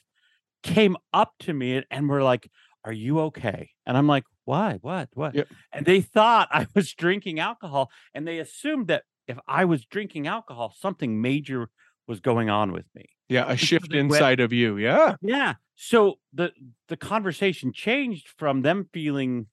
[0.63, 2.49] came up to me and were like,
[2.84, 4.78] "Are you okay?" And I'm like, "Why?
[4.82, 5.10] What?
[5.13, 5.47] What?" Yep.
[5.71, 10.28] And they thought I was drinking alcohol, and they assumed that if I was drinking
[10.28, 11.69] alcohol, something major
[12.08, 13.06] was going on with me.
[13.28, 14.78] Yeah, a shift they went- inside of you.
[14.78, 15.15] Yeah.
[15.21, 15.56] Yeah.
[15.75, 16.51] So the
[16.88, 19.47] the conversation changed from them feeling,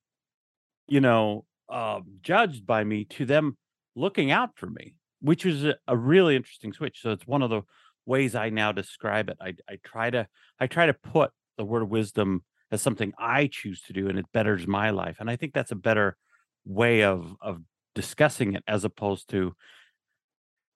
[0.87, 3.57] you know, uh, judged by me to them
[3.97, 7.01] looking out for me, which was a, a really interesting switch.
[7.01, 7.63] So it's one of the
[8.05, 9.37] ways I now describe it.
[9.41, 10.27] I I try to
[10.61, 14.19] I try to put the word of wisdom as something I choose to do and
[14.19, 15.17] it betters my life.
[15.21, 16.17] And I think that's a better
[16.65, 17.63] way of of
[17.95, 19.55] discussing it as opposed to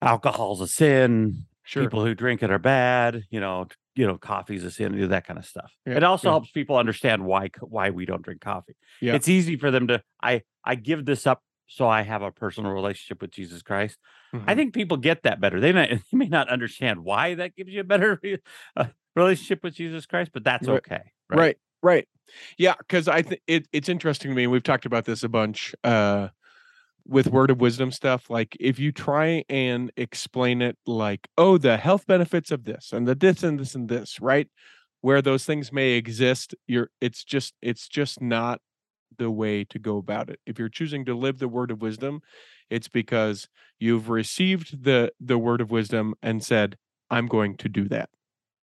[0.01, 1.83] alcohol's a sin, Sure.
[1.83, 5.37] people who drink it are bad, you know, you know, coffee's a sin, that kind
[5.37, 5.73] of stuff.
[5.85, 6.33] Yeah, it also yeah.
[6.35, 8.77] helps people understand why why we don't drink coffee.
[9.01, 9.15] Yeah.
[9.15, 12.71] It's easy for them to I I give this up so I have a personal
[12.71, 13.99] relationship with Jesus Christ.
[14.47, 14.57] I Mhm.
[14.57, 15.61] think people get that better.
[15.61, 18.21] They may, they may not understand why that gives you a better
[18.77, 20.79] uh, relationship with Jesus Christ, but that's Right.
[20.79, 21.03] okay.
[21.29, 22.09] right right
[22.57, 25.75] yeah because i think it, it's interesting to me we've talked about this a bunch
[25.85, 26.29] uh
[27.07, 31.77] with word of wisdom stuff like if you try and explain it like oh the
[31.77, 34.49] health benefits of this and the this and this and this right
[35.03, 38.61] where those things may exist you're it's just it's just not
[39.19, 42.21] the way to go about it if you're choosing to live the word of wisdom
[42.71, 43.49] it's because
[43.79, 46.77] you've received the the word of wisdom and said
[47.11, 48.11] i'm going to do that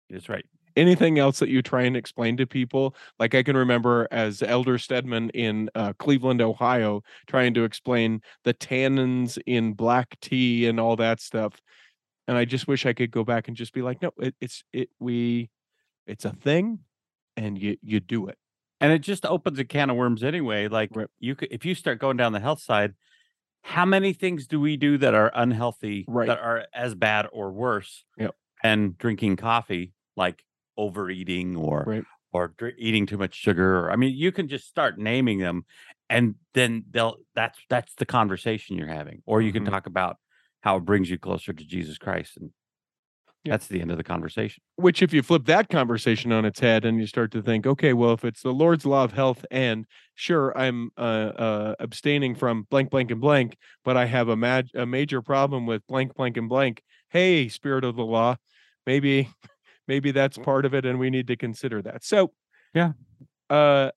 [0.09, 0.45] That's right.
[0.77, 4.79] anything else that you try and explain to people like i can remember as elder
[4.79, 10.95] stedman in uh, cleveland ohio trying to explain the tannins in black tea and all
[10.97, 11.61] that stuff
[12.29, 14.65] and i just wish i could go back and just be like no it, it's
[14.73, 15.51] it we
[16.07, 16.81] it's a thing
[17.37, 18.39] and you you do it
[18.81, 20.69] And it just opens a can of worms anyway.
[20.69, 21.09] Like Right.
[21.19, 22.95] you could if you start going down the health side,
[23.63, 26.27] how many things do we do that are unhealthy Right.
[26.27, 28.35] that are as bad or worse Yep.
[28.63, 30.45] than drinking coffee, like
[30.77, 32.05] overeating or Right.
[32.33, 33.81] or dr- eating too much sugar.
[33.81, 35.65] Or, I mean, you can just start naming them,
[36.09, 39.23] and then they'll that's that's the conversation you're having.
[39.27, 39.73] Or you can mm-hmm.
[39.73, 40.17] talk about
[40.61, 42.51] how it brings you closer to Jesus Christ, and
[43.45, 43.53] Yeah.
[43.55, 44.63] that's the end of the conversation.
[44.77, 47.95] which if you flip that conversation on its head and you start to think okay
[47.95, 52.67] well if it's the lord's law of health and sure i'm uh, uh abstaining from
[52.71, 56.37] blank blank and blank but i have a, ma- a major problem with blank blank
[56.37, 58.37] and blank hey spirit of the law
[58.87, 59.29] maybe
[59.89, 62.33] maybe that's part of it and we need to consider that so
[62.75, 62.93] Yeah.
[63.49, 63.91] uh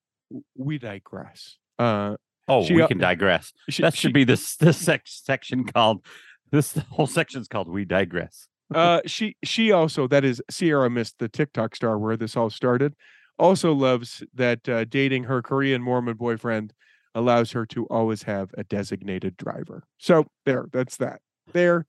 [0.55, 3.53] we digress uh Oh, She we can digress.
[3.69, 6.05] she- That she- should be this this section called
[6.51, 11.29] this whole section's called "We Digress." Uh she she also that is sierra mist the
[11.29, 12.93] tiktok star where this all started
[13.39, 16.73] also loves that uh, dating her korean mormon boyfriend
[17.15, 21.19] allows her to always have a designated driver so there that's that
[21.51, 21.85] there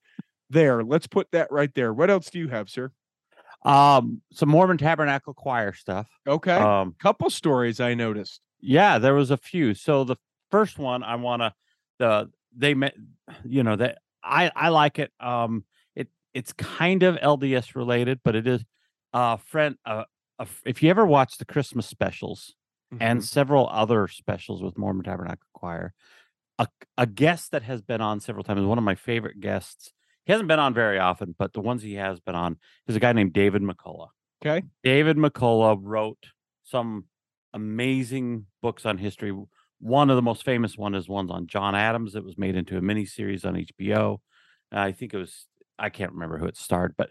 [0.51, 2.91] there let's put that right there what else do you have sir
[3.65, 6.07] Um, some Mormon Tabernacle Choir stuff.
[6.27, 9.75] okay Um, couple stories i noticed yeah, there was a few.
[9.75, 10.17] So the
[10.51, 11.53] first one I want to
[11.99, 12.95] the they met,
[13.45, 15.13] you know that I I like it.
[15.21, 15.65] Um,
[16.35, 18.65] it's kind of LDS related, but it is
[19.13, 20.05] uh friend uh.
[20.39, 22.55] a f- If you ever watch the Christmas specials,
[23.01, 23.25] and Mhm.
[23.25, 25.95] several other specials with Mormon Tabernacle Choir.
[26.61, 29.93] A, a guest that has been on several times, one of my favorite guests.
[30.25, 33.01] He hasn't been on very often, but the ones he has been on is a
[33.01, 34.11] guy named David McCullough.
[34.45, 36.27] okay David McCullough wrote
[36.63, 37.07] some
[37.53, 39.33] amazing books on history.
[39.81, 42.77] One of the most famous one is ones on John Adams that was made into
[42.77, 44.21] a mini series on HBO.
[44.73, 45.47] I think it was
[45.79, 47.11] I can't remember who it starred, but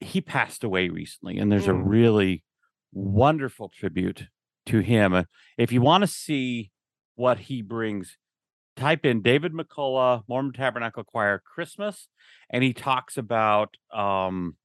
[0.00, 1.82] he passed away recently, and there's a Mm.
[1.86, 2.44] really
[2.92, 4.28] wonderful tribute
[4.66, 5.12] to him.
[5.14, 5.24] Uh,
[5.56, 6.70] If you want to see
[7.14, 8.16] what he brings,
[8.76, 12.08] type in David McCullough, Mormon Tabernacle Choir Christmas,
[12.50, 14.56] and he talks about um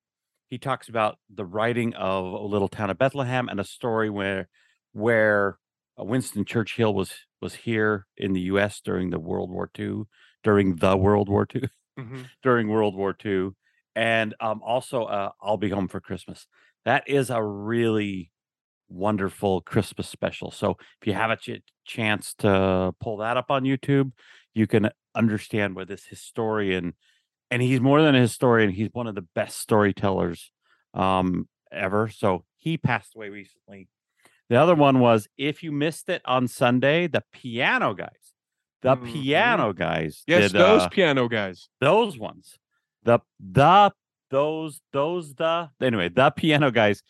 [0.50, 4.48] he talks about the writing of a little town of Bethlehem and a story where
[4.94, 5.60] where
[6.00, 8.80] uh, Winston Churchill was was here in the U.S.
[8.82, 10.04] during the World War II,
[10.44, 12.30] during the World War II, Mhm.
[12.44, 13.56] during World War II,
[13.96, 16.48] and um, also uh, I'll be home for Christmas.
[16.86, 18.32] That is a really
[18.90, 20.52] wonderful Christmas special.
[20.52, 24.12] So if you have a ch- chance to pull that up on YouTube,
[24.54, 26.94] you can understand where this historian,
[27.52, 30.52] and he's more than a historian, he's one of the best storytellers
[30.94, 32.10] um, ever.
[32.10, 33.90] So he passed away recently.
[34.50, 38.27] The other one was if you missed it on Sunday, the piano guys.
[38.82, 39.06] The Mhm.
[39.12, 40.24] piano guys.
[40.28, 42.58] yes did, those uh, piano guys those ones
[43.04, 43.92] the the
[44.30, 47.02] those those the anyway the piano guys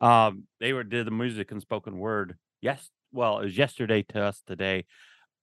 [0.00, 4.20] um they were did the music and spoken word yes well it was yesterday to
[4.20, 4.84] us today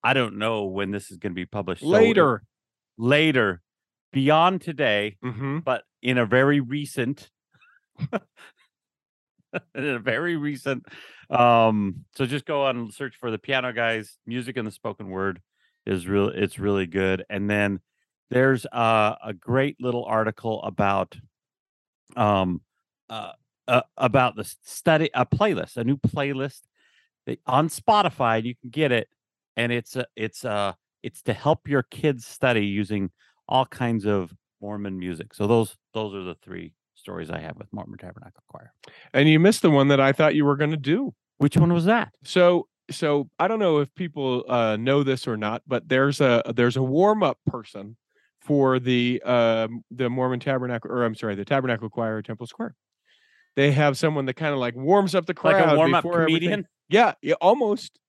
[0.04, 2.44] i don't know when this is going to be published so later
[2.98, 3.62] later
[4.12, 7.30] beyond today hmm but in a very recent
[9.76, 10.86] in a very recent
[11.30, 15.10] um so just go on and search for the piano guys music and the spoken
[15.10, 15.42] word
[15.86, 17.80] is real it's really good and then
[18.30, 21.18] there's uh, a great little article about
[22.16, 22.62] um
[23.10, 23.34] uh,
[23.68, 26.62] uh about the study a playlist a new playlist
[27.26, 29.08] that, on spotify you can get it
[29.58, 33.12] and it's a it's a it's to help your kids study using
[33.48, 35.34] all kinds of Mormon music.
[35.34, 38.74] So those those are the three stories I have with Mormon Tabernacle Choir.
[39.14, 41.14] And you missed the one that I thought you were going to do.
[41.38, 42.14] Which one was that?
[42.24, 46.42] So so I don't know if people uh, know this or not, but there's a
[46.56, 47.98] there's a warm up person
[48.42, 52.76] for the um, the Mormon Tabernacle, or I'm sorry, the Tabernacle Choir at Temple Square.
[53.56, 56.04] They have someone that kind of like warms up the crowd, Like a warm up
[56.04, 56.68] before everything- comedian?
[56.90, 58.00] Yeah, yeah, almost.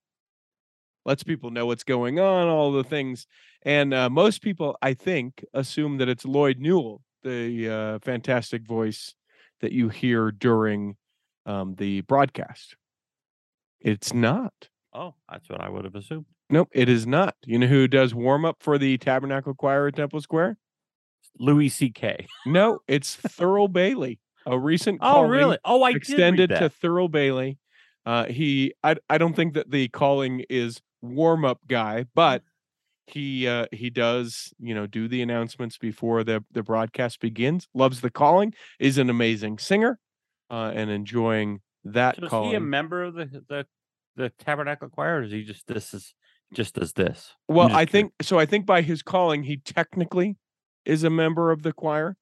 [1.05, 3.27] Lets people know what's going on, all the things,
[3.61, 9.13] and uh, most people, I think, assume that it's Lloyd Newell, the uh, fantastic voice
[9.61, 10.97] that you hear during
[11.45, 12.75] um, the broadcast.
[13.79, 14.69] It's not.
[14.95, 16.25] Oh, that's what I would have assumed.
[16.49, 17.35] Nope, it is not.
[17.45, 20.57] You know who does warm up for the Tabernacle Choir at Temple Square?
[21.37, 22.27] Louis C.K.
[22.45, 25.57] No, it's Thurl Bailey, a recent Oh, really?
[25.65, 26.69] Oh, I did extended to.
[26.69, 27.57] Thurl Bailey.
[28.05, 32.43] Uh, he, I, I don't think that the calling is warm up guy, but
[33.07, 37.67] he, uh, he does, you know, do the announcements before the the broadcast begins.
[37.73, 38.53] Loves the calling.
[38.79, 39.99] Is an amazing singer,
[40.49, 42.49] uh, and enjoying that So is calling.
[42.51, 43.65] he a member of the the
[44.15, 46.13] the Tabernacle Choir, or is he just this is
[46.53, 47.33] just as this?
[47.47, 48.37] Well, I think so.
[48.39, 50.37] I think by his calling, he technically
[50.85, 52.15] is a member of the choir,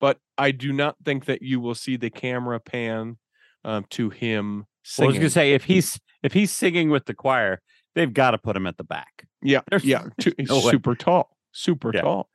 [0.00, 3.18] but I do not think that you will see the camera pan
[3.64, 4.66] um, to him
[4.98, 7.60] Well, I was gonna say if he's if he's singing with the choir,
[7.94, 9.26] they've got to put him at the back.
[9.42, 10.70] yeah, there's- yeah, too, he's no way.
[10.70, 12.02] super tall, super Yeah.
[12.02, 12.28] tall,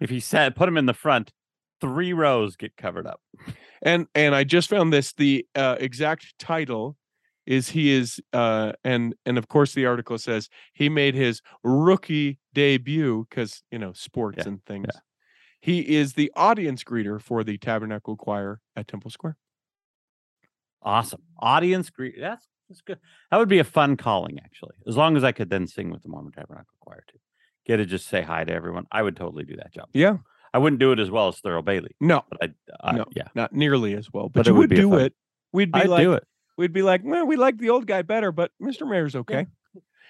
[0.00, 1.32] If he said put him in the front,
[1.80, 3.20] three rows get covered up.
[3.82, 5.12] and and I just found this.
[5.12, 6.96] The uh, exact title
[7.46, 12.38] is he is uh and and of course the article says he made his rookie
[12.54, 14.88] debut because you know sports Yeah, and things.
[15.60, 19.36] He is the audience greeter for the Tabernacle Choir at Temple Square.
[20.82, 21.22] Awesome.
[21.40, 22.14] Audience greet.
[22.20, 22.98] That's that's good.
[23.30, 24.74] That would be a fun calling, actually.
[24.86, 27.18] As long as I could then sing with the Mormon Tabernacle Choir too.
[27.64, 28.86] Get to just say hi to everyone.
[28.92, 29.88] I would totally do that job.
[29.92, 30.18] Yeah,
[30.54, 33.04] I wouldn't do it as well as Thurl Bailey, no, but I, I No.
[33.14, 35.14] yeah, not nearly as well, but, But you would would do fun- it.
[35.52, 36.24] We'd be I'd like, do it.
[36.56, 38.88] We'd be like, well, we like the old guy better, but Mr.
[38.88, 39.46] Mair's okay.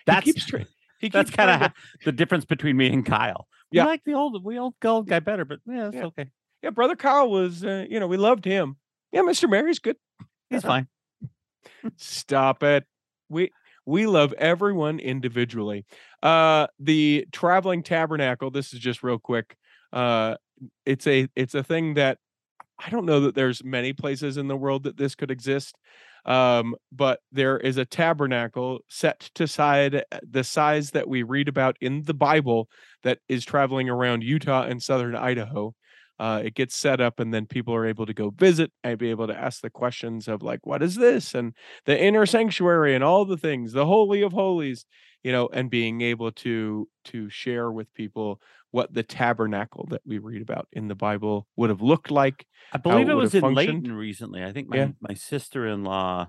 [0.06, 0.66] That's he keeps tra-
[1.00, 1.72] he that's kind of
[2.04, 3.48] the difference between me and Kyle.
[3.72, 3.84] Yeah.
[3.84, 6.04] We like the old we old gold guy better, but yeah, it's Yeah.
[6.06, 6.30] okay.
[6.62, 6.70] yeah.
[6.70, 8.76] Brother Kyle was, uh, you know, we loved him.
[9.12, 9.50] Yeah, Mr.
[9.50, 9.96] Mary's good.
[10.50, 10.86] He's fine.
[11.96, 12.84] Stop it.
[13.28, 13.50] We
[13.84, 15.84] we love everyone individually.
[16.22, 19.56] Uh the traveling tabernacle, this is just real quick.
[19.92, 20.36] Uh
[20.84, 22.18] it's a it's a thing that
[22.78, 25.76] I don't know that there's many places in the world that this could exist.
[26.26, 31.46] Um, but there is a tabernacle set to side uh, the size that we read
[31.46, 32.68] about in the Bible
[33.04, 35.72] that is traveling around Utah and southern Idaho.
[36.18, 39.10] Uh, it gets set up and then people are able to go visit and be
[39.10, 41.52] able to ask the questions of like what is this and
[41.84, 44.86] the inner sanctuary and all the things the holy of holies
[45.26, 50.18] you know and being able to to share with people what the tabernacle that we
[50.18, 53.40] read about in the bible would have looked like I believe it it was in
[53.40, 53.56] functioned.
[53.84, 54.44] Layton recently.
[54.44, 54.88] I think my Yeah.
[55.00, 56.28] my sister in law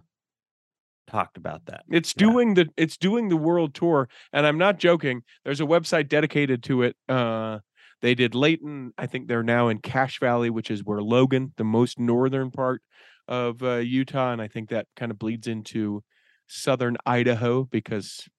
[1.07, 1.83] talked about that.
[1.89, 2.25] it's Yeah.
[2.25, 6.63] doing the it's doing the world tour and i'm not joking there's a website dedicated
[6.63, 7.59] to it uh
[8.01, 8.93] they did Layton.
[9.03, 12.83] I think they're now in Cache Valley, which is where Logan, the most northern part
[13.27, 16.03] of uh, Utah, and I think that kind of bleeds into
[16.47, 18.29] southern Idaho because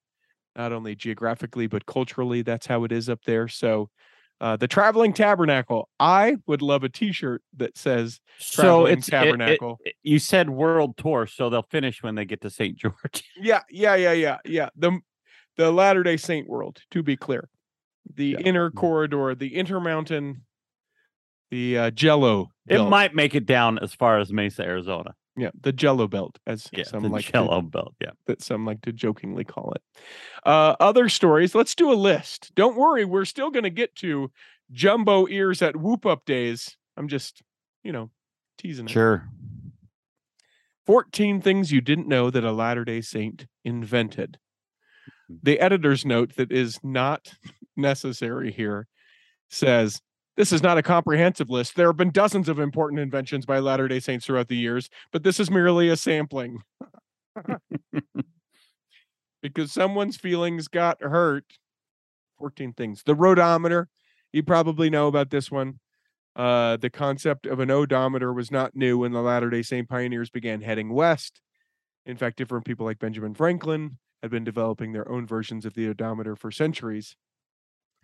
[0.55, 3.47] not only geographically but culturally, that's how it is up there.
[3.47, 3.89] So,
[4.41, 5.89] uh, the traveling tabernacle.
[5.99, 9.79] I would love a T-shirt that says So Traveling it's it- it- tabernacle.
[9.83, 12.77] it- you said world tour, so they'll finish when they get to St.
[12.77, 12.95] George.
[13.37, 14.69] Yeah, yeah, yeah, yeah, yeah.
[14.75, 14.99] The
[15.57, 17.49] the Latter Day Saint world, to be clear,
[18.13, 18.39] the Yeah.
[18.39, 20.45] inner corridor, the intermountain,
[21.51, 22.51] the uh, Jello.
[22.65, 25.15] It might make it down as far as Mesa, Arizona.
[25.39, 27.95] Yeah, the Jello belt, as Yeah, some the like to, Jello belt.
[28.01, 28.11] Yeah.
[28.27, 29.81] that some like to jokingly call it.
[30.45, 31.55] Uh, other stories.
[31.55, 32.51] Let's do a list.
[32.55, 34.31] Don't worry, we're still going to get to
[34.71, 36.75] jumbo ears at Whoop Up days.
[36.97, 37.41] I'm just,
[37.83, 38.09] you know,
[38.57, 38.91] teasing it.
[38.91, 39.27] Sure.
[40.85, 44.39] 14 things you didn't know that a Latter day Saint invented.
[45.43, 47.33] The editor's note that is not
[47.77, 48.87] necessary here
[49.49, 50.01] says
[50.39, 51.75] this is not a comprehensive list.
[51.75, 55.21] There have been dozens of important inventions by Latter day Saints throughout the years, but
[55.21, 56.59] this is merely a sampling.
[59.41, 61.43] because someone's feelings got hurt.
[62.37, 63.03] 14 things.
[63.05, 63.87] The roadometer,
[64.31, 65.81] you probably know about this one.
[66.37, 70.29] Uh, the concept of an odometer was not new when the Latter day Saint pioneers
[70.29, 71.41] began heading west.
[72.05, 75.89] In fact, different people like Benjamin Franklin had been developing their own versions of the
[75.89, 77.17] odometer for centuries.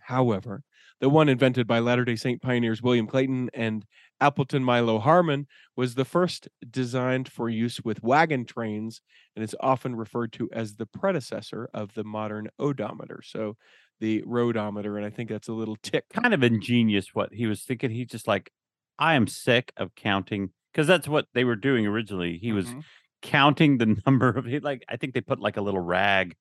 [0.05, 0.63] However,
[0.99, 3.85] the one invented by Latter day Saint pioneers William Clayton and
[4.21, 9.01] Appleton Milo Harmon was the first designed for use with wagon trains
[9.35, 13.21] and is often referred to as the predecessor of the modern odometer.
[13.23, 13.57] So
[13.99, 16.05] the roadometer, and I think that's a little tick.
[16.13, 17.91] Kind of ingenious what he was thinking.
[17.91, 18.51] He just like,
[18.99, 22.37] I am sick of counting because that's what they were doing originally.
[22.37, 22.83] He was Mhm.
[23.21, 26.35] counting the number of he like I think they put like a little rag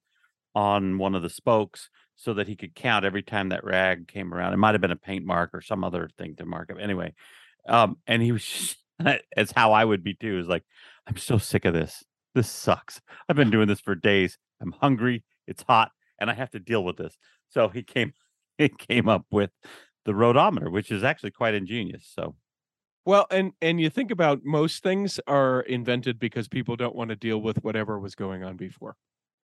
[0.54, 4.32] on one of the spokes so that he could count every time that rag came
[4.32, 4.52] around.
[4.52, 6.76] It might have been a paint mark or some other thing to mark it.
[6.80, 7.14] Anyway,
[7.68, 8.76] um, and he was
[9.36, 10.38] just how I would be too.
[10.38, 10.64] Is like,
[11.06, 12.04] I'm so sick of this.
[12.34, 13.00] This sucks.
[13.28, 14.38] I've been doing this for days.
[14.60, 15.24] I'm hungry.
[15.46, 17.16] It's hot, and I have to deal with this.
[17.48, 18.12] So he came
[18.58, 19.50] he came up with
[20.04, 22.10] the roadometer, which is actually quite ingenious.
[22.14, 22.36] So
[23.04, 27.16] Well, and and you think about most things are invented because people don't want to
[27.16, 28.96] deal with whatever was going on before.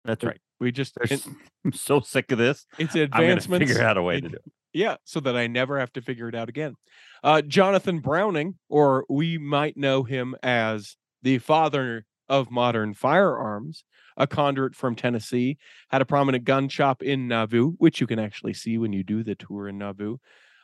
[0.05, 0.39] That's right.
[0.59, 1.33] We just There's, it-
[1.65, 2.65] I'm so sick of this.
[2.77, 3.67] it's advancements.
[3.69, 4.51] figure out a way to do it.
[4.73, 6.75] Yeah, so that I never have to figure it out again.
[7.23, 13.83] Uh, Jonathan Browning, or we might know him as the father of modern firearms,
[14.17, 15.57] a conduit from Tennessee,
[15.91, 19.23] had a prominent gun shop in Nauvoo, which you can actually see when you do
[19.23, 20.17] the tour in Nauvoo.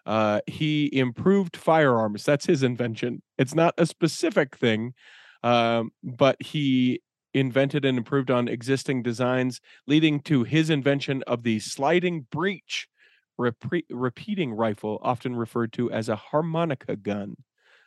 [0.06, 2.24] Uh, he improved firearms.
[2.24, 3.22] That's his invention.
[3.38, 4.94] It's not a specific thing,
[5.44, 7.02] um, but he
[7.34, 12.88] invented and improved on existing designs, leading to his invention of the sliding breech
[13.39, 17.36] repre- repeating rifle, often referred to as a harmonica gun.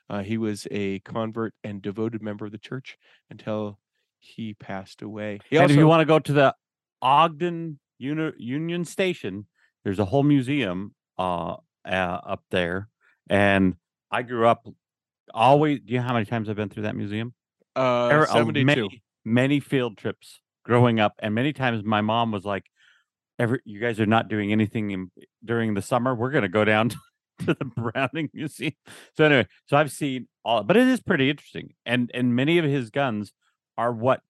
[0.09, 2.97] Uh, he was a convert and devoted member of the church
[3.31, 3.79] until
[4.19, 5.41] he passed away.
[5.49, 6.55] He and if you want to go to the
[7.01, 9.47] Ogden Uni- Union Station,
[9.85, 12.89] there's a whole museum uh, uh, up there.
[13.29, 13.77] And
[14.11, 14.67] I grew up
[15.33, 15.81] always.
[15.81, 17.35] Do you know how many times I've been through that museum?
[17.75, 18.65] uh, 72.
[18.65, 22.65] Many, many field trips growing up, and many times my mom was like,
[23.39, 25.11] "Every you guys are not doing anything in,
[25.45, 26.15] during the summer.
[26.15, 26.91] We're going to go down
[27.41, 28.75] to the Browning Museum."
[29.17, 32.65] So anyway, so I've seen all, but it is pretty interesting, and and many of
[32.65, 33.33] his guns
[33.79, 34.21] are what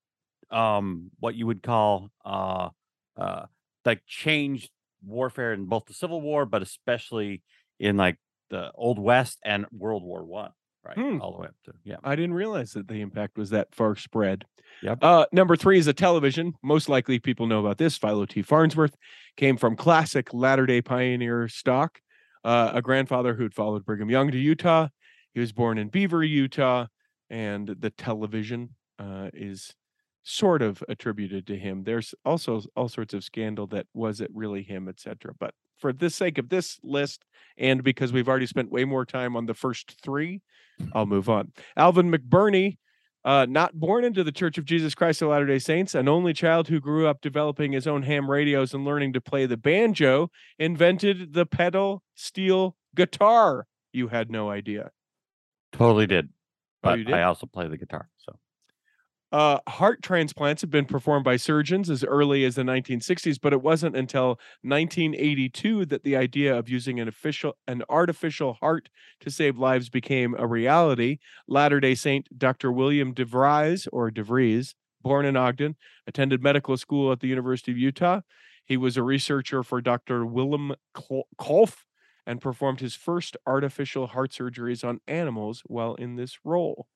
[0.51, 2.69] um what you would call uh
[3.17, 3.45] uh
[3.85, 4.69] like changed
[5.05, 7.41] warfare in both the Civil War, but especially
[7.79, 8.17] in like
[8.49, 10.51] the Old West and World War One,
[10.85, 11.21] right, Hmm.
[11.21, 11.97] all the way up to yeah.
[12.03, 14.45] I didn't realize that the impact was that far spread.
[14.81, 14.99] Yep.
[15.01, 16.53] Uh, number three is a television.
[16.63, 17.97] Most likely people know about this.
[17.97, 18.41] Philo T.
[18.41, 18.95] Farnsworth
[19.37, 22.01] came from classic Latter day Pioneer stock.
[22.43, 24.89] Uh, a grandfather who'd followed Brigham Young to Utah.
[25.33, 26.87] He was born in Beaver, Utah,
[27.29, 29.73] and the television uh, is
[30.23, 31.83] sort of attributed to him.
[31.83, 35.33] There's also all sorts of scandal that was it really him, etc.
[35.39, 37.23] But for the sake of this list,
[37.57, 40.41] and because we've already spent way more time on the first three,
[40.93, 41.51] I'll move on.
[41.77, 42.77] Alvin McBurney,
[43.25, 46.33] uh, not born into the Church of Jesus Christ of Latter day Saints, an only
[46.33, 50.29] child who grew up developing his own ham radios and learning to play the banjo,
[50.59, 53.65] invented the pedal steel guitar.
[53.91, 54.91] You had no idea.
[55.71, 56.29] Totally did.
[56.83, 57.13] Oh, But did?
[57.13, 58.09] I also play the guitar.
[59.33, 63.63] Uh, heart transplants have been performed by surgeons as early as the 1960s, but it
[63.63, 69.57] wasn't until 1982 that the idea of using an official, an artificial heart to save
[69.57, 71.17] lives became a reality.
[71.47, 72.71] Latter-day Saint Dr.
[72.71, 78.21] William DeVries or DeVries, born in Ogden, attended medical school at the University of Utah.
[78.65, 80.27] He was a researcher for Dr.
[80.27, 81.85] Willem Kol- Kolff
[82.27, 86.87] and performed his first artificial heart surgeries on animals while in this role.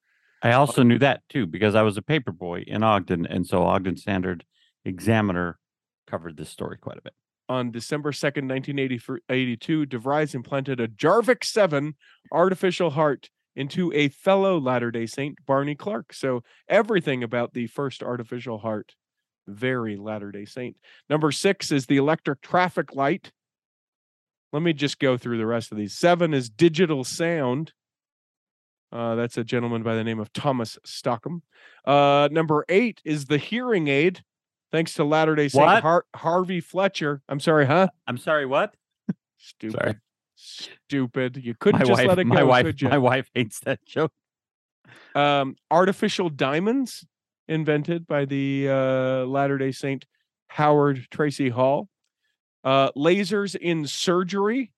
[0.44, 3.64] I also knew that too because I was a paper boy in Ogden, and so
[3.64, 4.46] Ogden Standard
[4.86, 5.58] Examiner
[6.06, 7.14] covered this story quite a bit.
[7.50, 11.96] on December 2nd, 1982, DeVries implanted a Jarvik 7
[12.32, 16.14] artificial heart into a fellow Latter day Saint, Barney Clark.
[16.14, 18.96] So everything about the first artificial heart,
[19.48, 20.76] very Latter day Saint.
[21.10, 23.32] Number six is the electric traffic light.
[24.54, 25.94] Let me just go through the rest of these.
[25.94, 27.74] Seven is digital sound.
[28.92, 31.42] Uh, that's a gentleman by the name of Thomas Stockham.
[31.86, 34.22] Uh, number eight is the hearing aid,
[34.72, 37.22] thanks to Latter day Saint Har- Harvey Fletcher.
[37.28, 37.90] I'm sorry, huh?
[38.08, 38.76] I'm sorry, what?
[39.38, 39.78] Stupid.
[39.80, 39.96] Sorry.
[40.36, 41.38] Stupid.
[41.38, 44.14] You couldn't My just wife, let it go, my wife, my wife hates that joke.
[45.16, 47.06] um, artificial diamonds
[47.50, 50.06] invented by the uh, Latter day Saint
[50.48, 51.90] Howard Tracy Hall.
[52.64, 54.72] Uh, lasers in surgery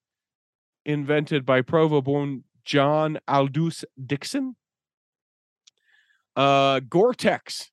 [0.85, 4.55] invented by Provo born John Aldous Dixon.
[6.35, 7.71] Uh, Gore-Tex.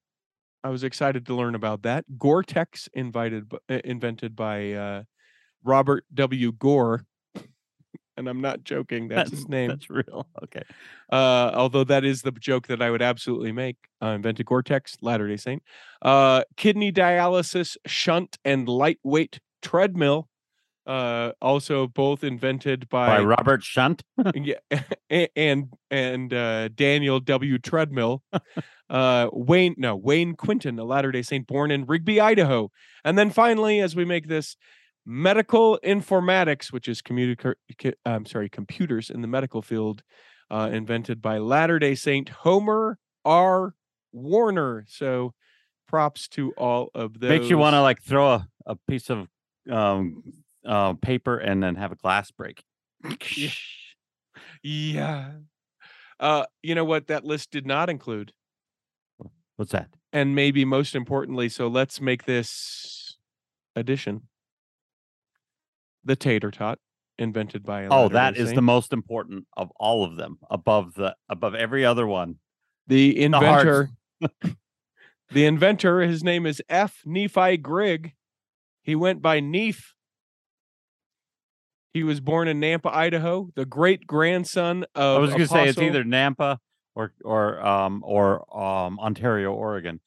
[0.65, 2.07] I was excited to learn about that.
[2.17, 5.03] Gore-Tex invited, uh, invented by uh,
[5.63, 6.51] Robert W.
[6.53, 7.05] Gore.
[8.19, 9.09] And I'm not joking.
[9.09, 9.69] That's his name.
[9.69, 10.27] That's real.
[10.43, 10.63] Okay.
[11.13, 13.77] Uh, although that is the joke that I would absolutely make.
[14.03, 15.63] Uh, invented Gore-Tex, Latter Day Saint.
[16.01, 20.31] Uh, kidney dialysis, shunt, and lightweight treadmill.
[20.87, 24.05] Uh, also both invented by by, Robert Shunt.
[24.35, 24.55] yeah,
[25.37, 27.59] and and uh, Daniel W.
[27.59, 28.23] Treadmill.
[28.89, 32.71] uh, Wayne no Wayne Quinton, a Latter Day Saint born in Rigby, Idaho,
[33.05, 34.57] and then finally, as we make this
[35.05, 37.03] medical informatics, which is
[38.05, 40.05] I'm sorry, computers in the medical field,
[40.53, 43.75] uh, invented by Latter Day Saint Homer R.
[44.13, 44.85] Warner.
[44.89, 45.35] So,
[45.89, 47.31] props to all of those.
[47.31, 49.29] Makes you want to like throw a, a piece of
[49.69, 50.23] um
[50.67, 52.63] uh, paper and then have a glass break.
[53.35, 53.51] Yeah.
[54.63, 55.31] Yeah.
[56.19, 58.33] Uh, you know what that list did not include,
[59.57, 59.89] What's that?
[60.13, 63.17] and maybe most importantly, so let's make this
[63.77, 64.23] addition.
[66.05, 66.79] The tater tot,
[67.19, 71.55] invented by Oh, that is the most important of all of them, above the above
[71.55, 72.37] every other one.
[72.87, 73.91] the the inventor.
[75.31, 77.03] the inventor, his name is F.
[77.05, 78.15] Nephi Grigg.
[78.83, 79.93] He went by Neef.
[81.97, 85.67] He was born in Nampa, Idaho, the great grandson of I was going to say
[85.67, 86.59] it's either Nampa
[86.95, 90.01] or or um or um Ontario, Oregon.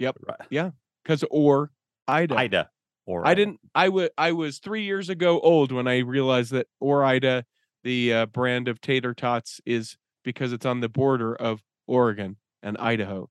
[0.00, 0.16] Yep.
[0.26, 0.72] Right.
[1.04, 1.70] because or
[2.08, 2.34] Ida.
[2.34, 2.70] Ida.
[3.06, 3.60] Or I didn't.
[3.72, 4.08] I was.
[4.18, 7.44] I was three years ago old when I realized that Ore-Ida,
[7.84, 12.76] the uh, brand of tater tots, is because it's on the border of Oregon and
[12.78, 13.30] Idaho.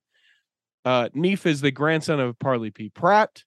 [0.85, 2.87] Uh, Neef is the grandson of Parley P.
[2.87, 3.43] Pratt.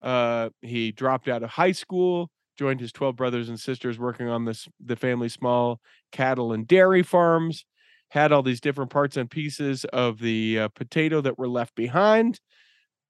[0.00, 4.44] Uh, he dropped out of high school, joined his twelve brothers and sisters working on
[4.44, 5.80] this the family small
[6.12, 7.64] cattle and dairy farms.
[8.10, 12.40] Had all these different parts and pieces of the uh, potato that were left behind,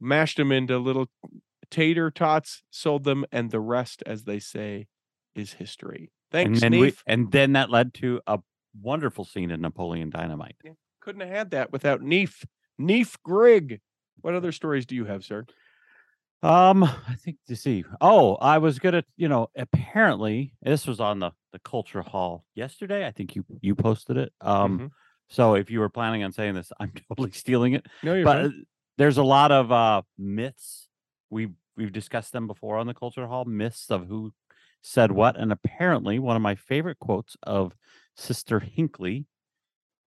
[0.01, 1.09] mashed them into little
[1.70, 4.88] tater tots, sold them, and the rest, as they say,
[5.36, 6.11] is history.
[6.32, 7.03] Thanks, and then we, Neef.
[7.07, 8.40] and then that led to a
[8.80, 10.57] wonderful scene in Napoleon Dynamite.
[11.01, 12.44] Couldn't have had that without Neef.
[12.76, 13.80] Neef Grigg.
[14.20, 15.46] What other stories do you have, sir?
[16.43, 17.84] Um, I think to see.
[18.01, 23.07] Oh, I was gonna, you know, apparently this was on the the Cultural Hall yesterday.
[23.07, 24.32] I think you you posted it.
[24.41, 24.91] Um, Mhm.
[25.28, 27.86] so if you were planning on saying this, I'm totally stealing it.
[28.03, 28.64] No, you're but fine.
[28.99, 30.89] there's a lot of uh myths.
[31.30, 33.45] We we've discussed them before on the Cultural Hall.
[33.45, 34.32] Myths of who
[34.82, 37.74] said what, and apparently one of my favorite quotes of
[38.16, 39.26] Sister Hinckley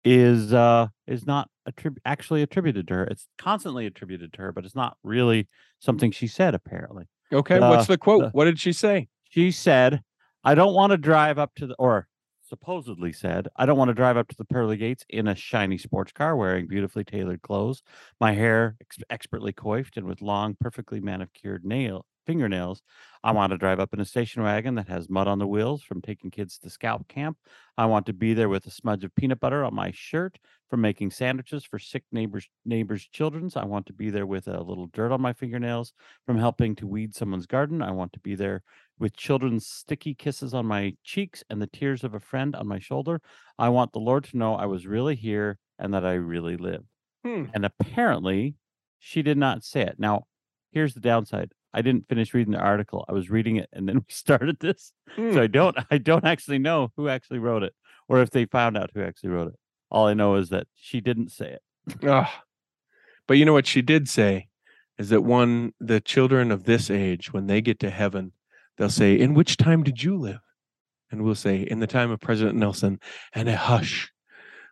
[0.04, 3.04] is uh is not attrib- actually attributed to her.
[3.06, 5.48] It's constantly attributed to her, but it's not really
[5.80, 6.56] something she said.
[6.56, 8.22] Apparently, Okay, what's the- the quote?
[8.24, 9.08] the- what did she say?
[9.30, 10.02] she said,
[10.44, 12.08] "I don't want to drive up to the or."
[12.44, 15.78] Supposedly said, I don't want to drive up to the pearly gates in a shiny
[15.78, 17.82] sports car wearing beautifully tailored clothes,
[18.20, 22.82] my hair ex- expertly coiffed and with long, perfectly manicured nail fingernails.
[23.24, 25.84] I want to drive up in a station wagon that has mud on the wheels
[25.84, 27.38] from taking kids to scalp camp.
[27.78, 30.82] I want to be there with a smudge of peanut butter on my shirt from
[30.82, 33.56] making sandwiches for sick neighbors neighbors' children's.
[33.56, 35.94] I want to be there with a little dirt on my fingernails
[36.26, 37.82] from helping to weed someone's garden.
[37.82, 38.64] I want to be there
[38.98, 42.80] with children's sticky kisses on my cheeks and the tears of a friend on my
[42.80, 43.22] shoulder.
[43.60, 46.84] I want the Lord to know I was really here and that I really live.
[47.24, 47.46] Hmm.
[47.54, 48.56] And apparently,
[49.00, 49.96] she did not say it.
[49.98, 50.26] Now,
[50.72, 51.54] here's the downside.
[51.74, 53.06] I didn't finish reading the article.
[53.08, 54.94] I was reading it and then we started this.
[55.16, 55.34] Hmm.
[55.34, 57.74] So I don't I don't actually know who actually wrote it
[58.08, 59.60] or if they found out who actually wrote it.
[59.90, 61.62] All I know is that she didn't say it.
[62.08, 62.44] Ah.
[63.28, 64.48] But you know what she did say
[64.98, 68.34] is that one the children of this age, when they get to heaven,
[68.78, 70.42] they'll say, In which time did you live?
[71.10, 73.00] And we'll say, In the time of President Nelson,
[73.34, 74.12] and a hush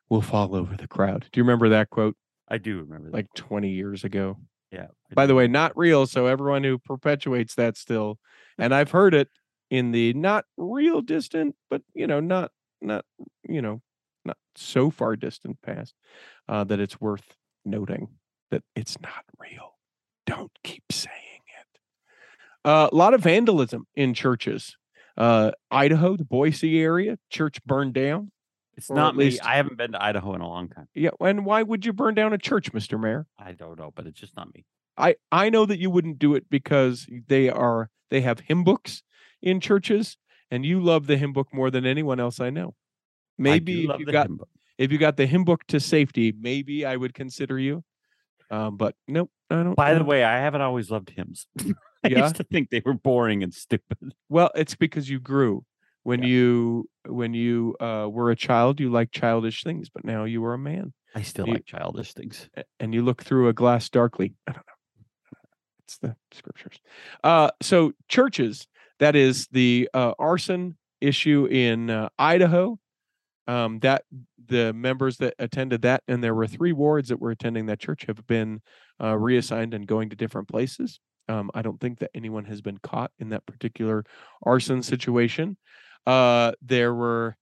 [0.09, 1.27] will fall over the crowd.
[1.31, 2.15] Do you remember that quote
[2.49, 3.15] I do remember that.
[3.15, 4.37] like 20 years ago?
[5.15, 6.05] By the way, not real.
[6.07, 8.19] So everyone who perpetuates that still,
[8.57, 9.29] and I've heard it
[9.69, 12.51] in the not real distant, but you know, not
[12.81, 13.05] not
[13.47, 13.81] you know,
[14.25, 15.93] not so far distant past,
[16.47, 17.35] uh, that it's worth
[17.65, 18.09] noting
[18.51, 19.77] that it's not real.
[20.25, 21.79] Don't keep saying it.
[22.65, 24.75] Uh, a lot of vandalism in churches.
[25.17, 28.31] Uh, Idaho, the Boise area, church burned down.
[28.77, 29.25] it's not at me.
[29.25, 30.87] least- I haven't been to Idaho in a long time.
[30.95, 33.27] Yeah, and why would you burn down a church, Mister Mair?
[33.37, 34.65] I don't know, but it's just not me.
[34.99, 39.01] I I know that you wouldn't do it because they are they have hymn books
[39.41, 40.17] in churches,
[40.51, 42.69] and you love the hymn book more than anyone else I know.
[42.69, 42.73] I
[43.37, 44.29] Maybe if you got
[44.77, 47.83] if you got the hymn book to safety, maybe I would consider you.
[48.51, 49.75] Um, but nope, I don't.
[49.75, 51.47] By the way, I haven't always loved hymns.
[52.03, 52.19] I Yeah?
[52.23, 54.13] used to think they were boring and stupid.
[54.29, 55.63] well, it's because you grew
[56.03, 56.29] when Yeah.
[56.29, 58.79] you when you uh, were a child.
[58.79, 62.13] You liked childish things, but now you are a man, I still You- like childish
[62.13, 62.49] things.
[62.79, 64.33] and you look through a glass darkly.
[64.47, 64.68] I don't know.
[65.89, 66.79] It's the scriptures.
[67.23, 68.67] Uh, so churches,
[68.99, 72.77] that is the uh, arson issue in uh, Idaho.
[73.47, 74.03] Um, that
[74.47, 78.05] the members that attended that, and there were three wards that were attending that church,
[78.05, 78.61] have been
[79.01, 80.99] uh, reassigned and going to different places.
[81.27, 84.05] Um, I don't think that anyone has been caught in that particular
[84.43, 85.57] arson situation.
[86.05, 87.35] Uh, there were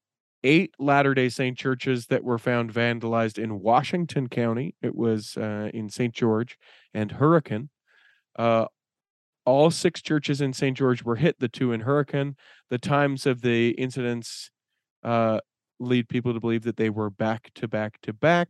[0.45, 4.75] eight Latter day Saint churches that were found vandalized in Washington County.
[4.81, 6.13] It was uh, in St.
[6.13, 6.57] George
[6.93, 7.69] and Hurricane.
[8.37, 8.65] Uh,
[9.45, 10.75] all six churches in St.
[10.75, 12.35] George were hit, the two in Hurricane.
[12.69, 14.51] The times of the incidents
[15.03, 15.39] uh,
[15.79, 18.49] lead people to believe that they were back to back to back.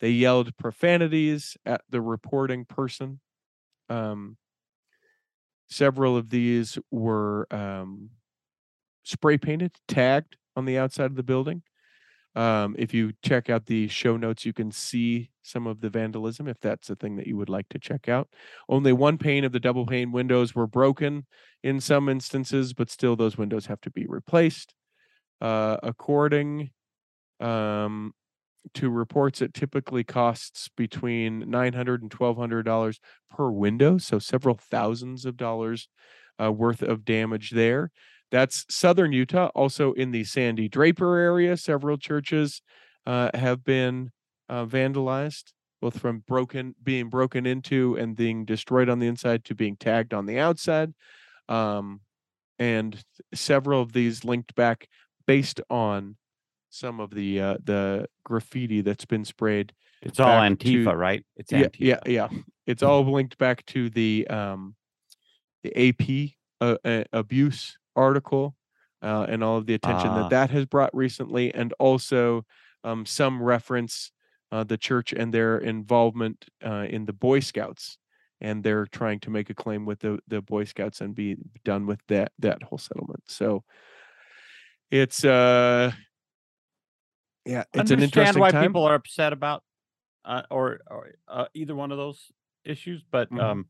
[0.00, 3.20] They yelled profanities at the reporting person.
[3.88, 4.36] Um,
[5.68, 8.10] several of these were um,
[9.02, 11.62] spray painted, tagged on the outside of the building.
[12.34, 16.46] Um, if you check out the show notes, you can see some of the vandalism
[16.46, 18.28] if that's a thing that you would like to check out.
[18.68, 21.26] Only one pane of the double pane windows were broken
[21.62, 24.74] in some instances, but still those windows have to be replaced.
[25.40, 26.70] Uh, according
[27.40, 28.12] um,
[28.74, 32.98] to reports, it typically costs between $900 and $1,200
[33.30, 35.88] per window, so several thousands of dollars
[36.42, 37.90] uh, worth of damage there.
[38.30, 41.56] That's southern Utah, also in the Sandy Draper area.
[41.56, 42.60] Several churches
[43.06, 44.10] uh, have been
[44.48, 49.54] uh, vandalized, both from broken being broken into and being destroyed on the inside to
[49.54, 50.92] being tagged on the outside.
[51.48, 52.00] Um,
[52.58, 53.02] and
[53.32, 54.88] several of these linked back
[55.26, 56.16] based on
[56.70, 59.72] some of the uh, the graffiti that's been sprayed.
[60.02, 61.24] It's all Antifa, to- right?
[61.36, 61.76] It's Yeah, Antifa.
[61.78, 62.28] yeah, yeah.
[62.66, 64.74] It's all linked back to the um,
[65.62, 68.54] the AP uh, uh, abuse article
[69.02, 70.22] uh, and all of the attention Ah.
[70.22, 72.44] that that has brought recently, and also
[72.84, 74.12] um, some reference
[74.52, 77.98] uh, the church and their involvement uh, in the Boy Scouts,
[78.40, 81.86] and they're trying to make a claim with the the Boy Scouts and be done
[81.86, 83.22] with that that whole settlement.
[83.26, 83.64] So
[84.90, 85.92] it's uh
[87.44, 88.64] yeah, it's an Understand interesting why time.
[88.66, 89.62] people are upset about
[90.24, 92.30] uh, or, or uh, either one of those
[92.64, 93.40] issues, but Mhm.
[93.40, 93.68] um,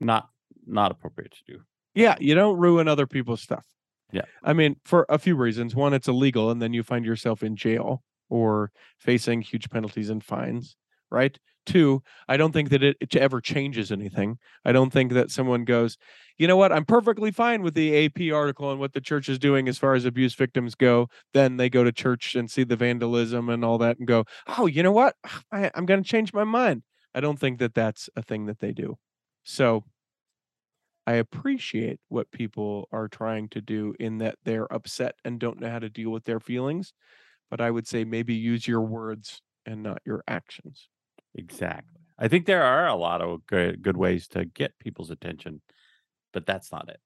[0.00, 0.30] not
[0.66, 1.60] not appropriate to do.
[1.94, 3.64] Yeah, you don't ruin other people's stuff.
[4.12, 4.22] Yeah.
[4.42, 5.74] I mean, for a few reasons.
[5.74, 10.22] One, it's illegal, and then you find yourself in jail or facing huge penalties and
[10.22, 10.76] fines,
[11.10, 11.36] right?
[11.66, 14.38] Two, I don't think that it, it ever changes anything.
[14.64, 15.96] I don't think that someone goes,
[16.36, 19.38] you know what, I'm perfectly fine with the AP article and what the church is
[19.38, 21.08] doing as far as abuse victims go.
[21.32, 24.66] Then they go to church and see the vandalism and all that and go, oh,
[24.66, 25.16] you know what,
[25.52, 26.82] I, I'm going to change my mind.
[27.14, 28.96] I don't think that that's a thing that they do.
[29.44, 29.84] So
[31.06, 35.70] I appreciate what people are trying to do in that they're upset and don't know
[35.70, 36.92] how to deal with their feelings.
[37.50, 40.88] But I would say maybe use your words and not your actions.
[41.34, 42.00] Exactly.
[42.18, 45.60] I think there are a lot of good good ways to get people's attention,
[46.32, 47.00] but that's not it.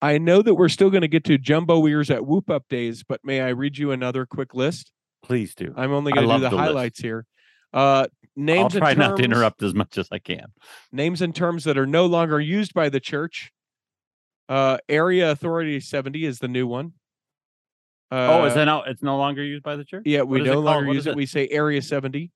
[0.00, 3.02] I know that we're still going to get to jumbo ears at Whoop Up Days,
[3.02, 4.92] but may I read you another quick list?
[5.22, 5.72] Please do.
[5.76, 6.66] I'm only going to do the, the list.
[6.66, 7.26] highlights here.
[7.74, 8.06] Uh,
[8.36, 10.46] names I'll and try not to interrupt as much as I can.
[10.92, 13.50] names and terms that are no longer used by the church.
[14.48, 16.92] Uh, Area Authority 70 is the new one.
[18.12, 18.82] Uh, oh, is that now?
[18.84, 20.02] It's no longer used by the church.
[20.06, 21.16] Yeah, we it no longer use is it.
[21.16, 22.30] We say Area 70.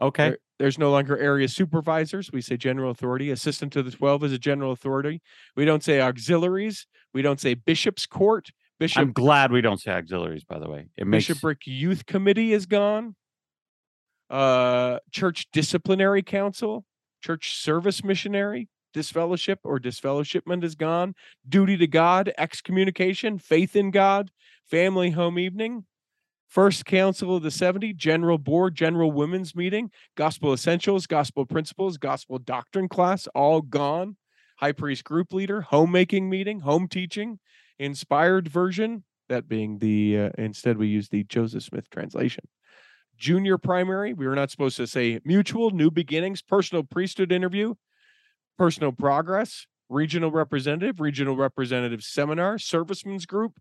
[0.00, 0.28] Okay.
[0.30, 2.30] There- there's no longer area supervisors.
[2.32, 3.32] We say general authority.
[3.32, 5.20] Assistant to the 12 is a general authority.
[5.56, 6.86] We don't say auxiliaries.
[7.12, 8.50] We don't say bishop's court.
[8.78, 10.44] Bishop I'm glad we don't say auxiliaries.
[10.44, 13.16] By the way, it makes bishopric youth committee is gone.
[14.30, 16.84] Uh, church disciplinary council,
[17.22, 21.14] church service missionary, disfellowship or disfellowshipment is gone.
[21.48, 24.30] Duty to God, excommunication, faith in God,
[24.70, 25.84] family home evening,
[26.48, 32.38] First Council of the 70, General Board, General Women's Meeting, Gospel Essentials, Gospel Principles, Gospel
[32.38, 34.16] Doctrine class, all gone.
[34.58, 37.40] High Priest Group Leader, Homemaking Meeting, Home Teaching,
[37.78, 42.44] Inspired Version, that being the, uh, instead we use the Joseph Smith translation.
[43.18, 47.74] Junior Primary, we were not supposed to say Mutual, New Beginnings, Personal Priesthood Interview,
[48.58, 53.58] Personal Progress, Regional Representative, Regional Representative Seminar, Servicemen's Group,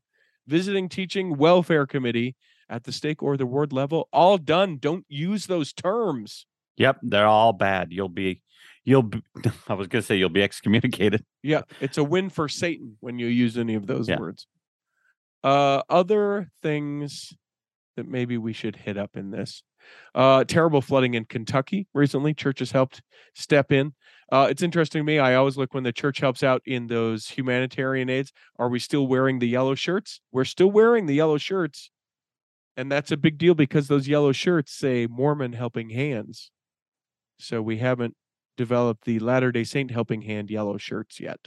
[0.47, 2.35] Visiting Teaching, Welfare Committee,
[2.69, 4.77] at the stake or the ward level, all done.
[4.79, 6.45] Don't use those terms.
[6.77, 7.91] Yep, they're all bad.
[7.91, 8.41] You'll be,
[8.83, 9.03] you'll.
[9.03, 9.21] Be,
[9.67, 11.23] I was gonna say you'll be excommunicated.
[11.43, 14.17] Yeah, it's a win for Satan when you use any of those Yeah.
[14.17, 14.47] words.
[15.43, 17.33] Uh, other things
[17.95, 19.63] that maybe we should hit up in this.
[20.15, 22.33] Uh, terrible flooding in Kentucky recently.
[22.33, 23.01] Churches helped
[23.35, 23.93] step in.
[24.31, 25.19] Uh, it's interesting to me.
[25.19, 28.31] I always look when the church helps out in those humanitarian aids.
[28.57, 30.21] Are we still wearing the yellow shirts?
[30.31, 31.91] We're still wearing the yellow shirts.
[32.77, 36.49] And that's a big deal because those yellow shirts say Mormon helping hands.
[37.37, 38.15] So we haven't
[38.57, 41.39] developed the Latter day Saint helping hand yellow shirts yet.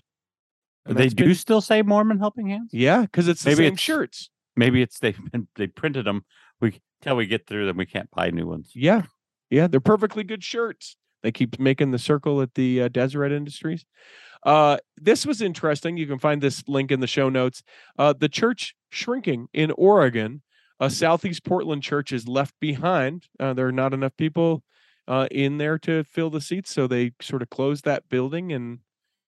[0.84, 2.68] And they do been- still say Mormon Helping Hands.
[2.72, 4.30] yeah, because it's the Maybe same it's- shirts.
[4.57, 5.14] Maybe it's they
[5.57, 6.24] they printed them.
[6.61, 8.72] We till we get through them, we can't buy new ones.
[8.74, 9.02] Yeah,
[9.50, 10.96] yeah, they're perfectly good shirts.
[11.22, 13.84] They keep making the circle at the uh, Deseret Industries.
[14.42, 15.96] Uh, this was interesting.
[15.96, 17.62] You can find this link in the show notes.
[17.98, 20.42] Uh, the church shrinking in Oregon.
[20.78, 23.24] A southeast Portland church is left behind.
[23.40, 24.62] Uh, there are not enough people
[25.09, 28.80] uh, in there to fill the seats, so they sort of closed that building and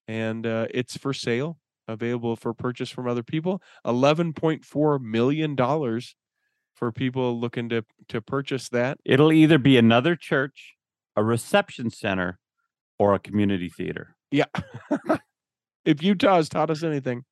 [0.07, 1.59] and uh, it's for sale,
[1.89, 3.63] available for purchase from other people.
[3.85, 6.15] Eleven point four million dollars
[6.75, 8.99] for people looking to to purchase that.
[9.05, 10.75] It'll either be another church,
[11.17, 12.39] a reception center,
[12.99, 14.15] or a community theater.
[14.31, 14.47] Yeah.
[15.85, 17.25] if Utah has taught us anything,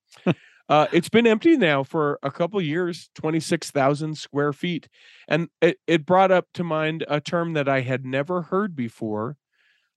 [0.69, 4.89] uh, it's been empty now for a couple years, 26,000 square feet.
[5.29, 9.37] And it, it brought up to mind a term that I had never heard before.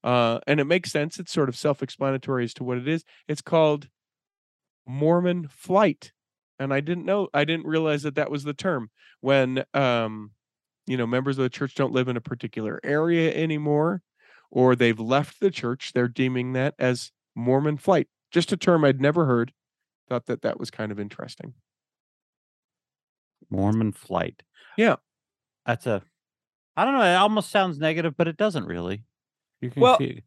[0.03, 1.19] Uh, and it makes sense.
[1.19, 3.03] It's sort of self explanatory as to what it is.
[3.27, 3.89] It's called
[4.89, 6.13] Mormon flight.
[6.59, 10.31] And I didn't know, I didn't realize that that was the term when, um,
[10.87, 14.03] you know, members of the church don't live in a particular area anymore
[14.51, 18.07] or they've left the church, they're deeming that as Mormon flight.
[18.31, 19.53] Just a term I'd never heard.
[20.09, 21.53] Thought that that was kind of interesting.
[23.49, 24.43] Mormon flight.
[24.77, 24.97] Yeah.
[25.65, 26.03] That's a
[26.77, 29.05] I don't know, it almost sounds negative, but it doesn't really.
[29.61, 30.23] You can Well, see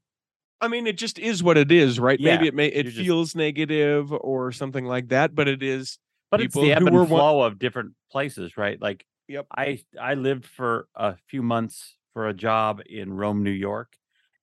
[0.63, 2.19] I mean, it just is what it is, right?
[2.21, 5.99] Maybe it may it you're just- feels negative or something like that, but it is.
[6.31, 8.81] but it's the ebb and were one- of different places, right?
[8.81, 9.47] Like Yep.
[9.57, 13.93] I I lived for a few months for a job in Rome, New York,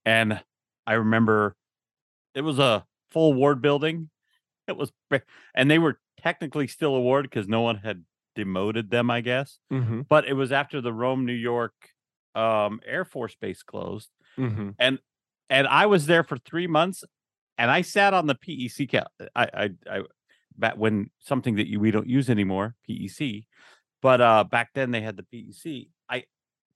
[0.05, 0.41] and
[0.85, 1.55] I remember
[2.35, 4.09] it was a full ward building.
[4.67, 4.91] It was,
[5.55, 8.03] and they were technically still a ward because no one had
[8.35, 9.59] demoted them, I guess.
[9.71, 11.73] Mhm, But it was after the Rome, New York
[12.35, 14.75] um, Air Force Base closed, mhm.
[14.77, 14.99] and
[15.49, 17.03] and I was there for three months,
[17.57, 18.91] and I sat on the PEC.
[18.91, 20.01] Ca- I I, I
[20.57, 23.45] back when something that you we don't use anymore, PEC,
[24.01, 25.89] but uh back then they had the PEC.
[26.09, 26.23] I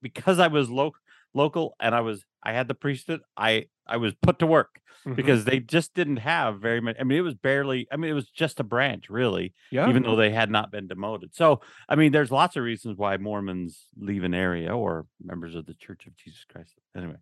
[0.02, 1.00] because I was local
[1.34, 3.22] local and I was I had the priesthood.
[3.38, 5.16] I I was put to work Mhm.
[5.18, 6.96] because they just didn't have very much.
[6.98, 7.88] I mean, it was barely.
[7.92, 10.88] I mean, it was just a branch, really yeah, even though they had not been
[10.88, 11.36] demoted.
[11.36, 11.60] So,
[11.90, 15.74] I mean, there's lots of reasons why Mormons leave an area or members of the
[15.74, 17.18] Church of Jesus Christ, anyway,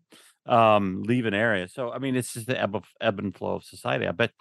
[0.46, 1.68] um, leave an area.
[1.68, 4.08] So, I mean, it's just the ebb, of, ebb and flow of society.
[4.08, 4.32] I bet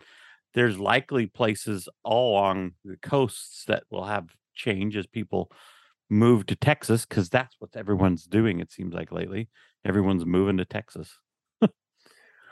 [0.55, 5.51] there's likely places all along the coasts that will have change as people
[6.09, 8.61] move to Texas because that's what everyone's doing.
[8.61, 9.49] It seems like lately,
[9.85, 11.19] everyone's moving to Texas.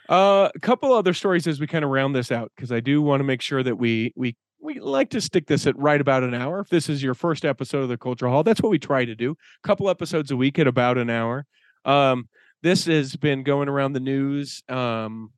[0.09, 3.03] Uh, a couple other stories as we kind of round this out because I do
[3.03, 6.23] want to make sure that we we we like to stick this at right about
[6.23, 6.61] an hour.
[6.61, 9.15] If this is your first episode of the Cultural Hall, that's what we try to
[9.15, 9.33] do.
[9.33, 11.45] A couple episodes a week at about an hour.
[11.85, 12.31] Um,
[12.63, 14.63] this has been going around the news.
[14.69, 15.33] Um,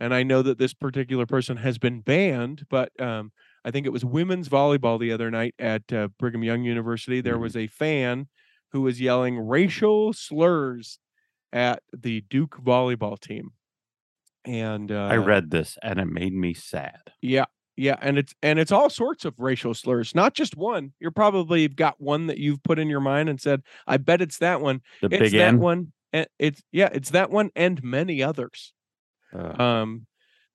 [0.00, 3.32] and I know that this particular person has been banned, but um,
[3.64, 7.20] I think it was women's volleyball the other night at uh, Brigham Young University.
[7.20, 7.40] There Mhm.
[7.40, 8.28] was a fan
[8.72, 10.98] who was yelling racial slurs
[11.52, 13.52] at the Duke volleyball team.
[14.44, 17.12] And uh, I read this and it made me sad.
[17.22, 17.46] yeah,
[17.76, 20.92] yeah, and it's and it's all sorts of racial slurs, not just one.
[21.00, 24.38] You're probably got one that you've put in your mind and said, "I bet it's
[24.38, 25.58] that one." The It's big that N.
[25.58, 25.92] one.
[26.14, 28.72] And it's yeah, it's that one and many others.
[29.34, 30.06] Uh, Um,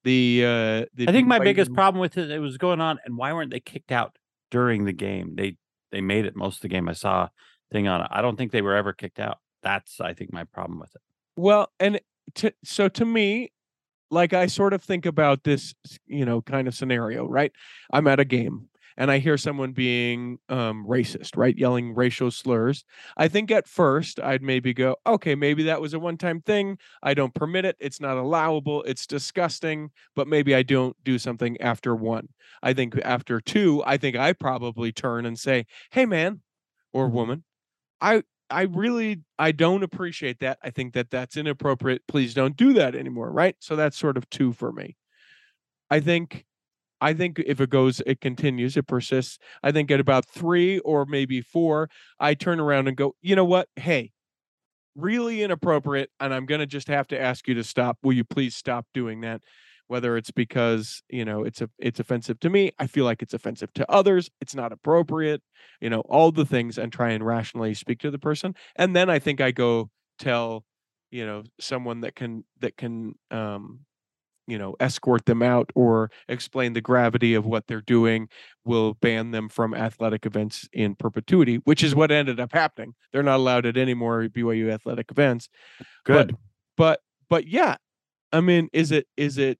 [0.06, 3.18] the uh, the I think my biggest problem with it, it was going on, and
[3.18, 4.16] why weren't they kicked out
[4.50, 5.36] during the game?
[5.36, 5.58] They
[5.92, 6.88] they made it most of the game.
[6.88, 7.32] I saw a
[7.72, 8.08] thing on it.
[8.10, 9.40] I don't think they were ever kicked out.
[9.62, 11.02] That's I think my problem with it.
[11.36, 12.00] Well, and
[12.36, 13.52] to, so to me,
[14.10, 15.76] like I sort of think about this,
[16.08, 17.52] you know, kind of scenario, right?
[17.92, 18.70] I'm at a game
[19.00, 21.58] and I hear someone being um, racist, right?
[21.58, 22.84] Yelling racial slurs.
[23.16, 26.78] I think at first I'd maybe go, okay, maybe that was a one time thing.
[27.02, 27.78] I don't permit it.
[27.80, 28.84] It's not allowable.
[28.84, 32.28] It's disgusting, but maybe I don't do something after one.
[32.62, 36.42] I think after two, I think I probably turn and say, hey, man
[36.92, 37.46] or woman,
[38.02, 40.60] I I really I don't appreciate that.
[40.62, 42.02] I think that that's inappropriate.
[42.08, 43.56] Please don't do that anymore, right?
[43.60, 44.98] So that's sort of two for me.
[45.90, 46.46] I think
[47.02, 49.38] I think if it goes it continues, it persists.
[49.64, 51.90] I think at about 3 or maybe 4,
[52.20, 53.70] I turn around and go, "You know what?
[53.76, 54.12] Hey,
[54.96, 57.98] really inappropriate and I'm going to just have to ask you to stop.
[58.04, 59.42] Will you please stop doing that?"
[59.88, 63.34] Whether it's because, you know, it's a it's offensive to me, I feel like it's
[63.34, 65.42] offensive to others, it's not appropriate
[65.82, 69.10] you know all the things and try and rationally speak to the person and then
[69.10, 69.90] i think i go
[70.20, 70.64] tell
[71.12, 73.80] you know someone that can that can um
[74.50, 78.28] you know escort them out or explain the gravity of what they're doing
[78.66, 83.24] will ban them from athletic events in perpetuity which is what ended up happening they're
[83.24, 85.50] not allowed at any more byu athletic events
[86.04, 86.36] Good.
[86.76, 87.76] but but yeah
[88.32, 89.60] i mean is it is it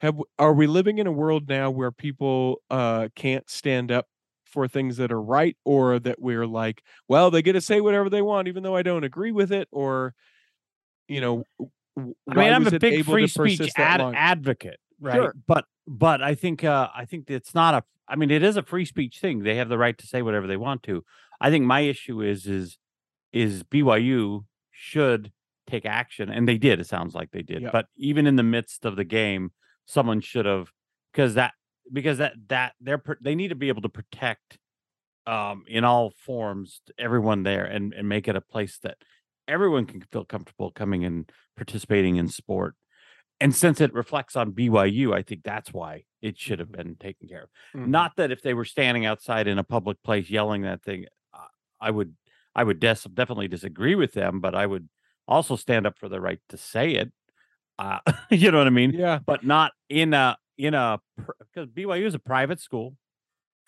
[0.00, 4.06] have are we living in a world now where people uh can't stand up
[4.44, 8.08] for things that are right or that we're like well they get to say whatever
[8.08, 10.14] they want even though i don't agree with it or
[11.06, 11.44] you know
[11.98, 14.80] I mean, I'm a big free speech ad- advocate.
[15.00, 15.14] right?
[15.14, 15.34] Sure.
[15.46, 18.62] But but I think uh I think it's not a I mean it is a
[18.62, 19.40] free speech thing.
[19.42, 21.04] They have the right to say whatever they want to.
[21.40, 22.78] I think my issue is is
[23.32, 25.32] is BYU should
[25.66, 27.62] take action and they did it sounds like they did.
[27.62, 27.70] Yeah.
[27.72, 29.52] But even in the midst of the game
[29.86, 30.70] someone should have
[31.12, 31.52] because that
[31.92, 34.58] because that that they're they need to be able to protect
[35.26, 38.96] um in all forms everyone there and and make it a place that
[39.48, 42.76] everyone can feel comfortable coming and participating in sport
[43.40, 47.28] and since it reflects on BYU, I think that's why it should have been taken
[47.28, 47.50] care of.
[47.74, 47.86] Mhm.
[47.88, 51.06] Not that if they were standing outside in a public place yelling that thing,
[51.80, 52.16] I would,
[52.56, 54.88] I would des- definitely disagree with them, but I would
[55.28, 57.12] also stand up for the right to say it.
[57.78, 58.90] Uh, you know what I mean?
[58.92, 59.20] Yeah.
[59.24, 62.96] But not in a in a because BYU is a private school,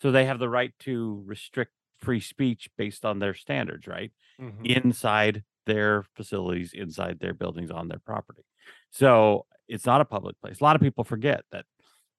[0.00, 4.10] so they have the right to restrict free speech based on their standards, right?
[4.40, 4.66] Mhm.
[4.66, 5.44] inside
[5.74, 8.42] their facilities, inside their buildings on their property.
[8.90, 10.60] So it's not a public place.
[10.60, 11.64] A lot of people forget that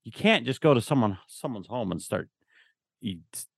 [0.05, 2.29] you can't just go to someone someone's home and start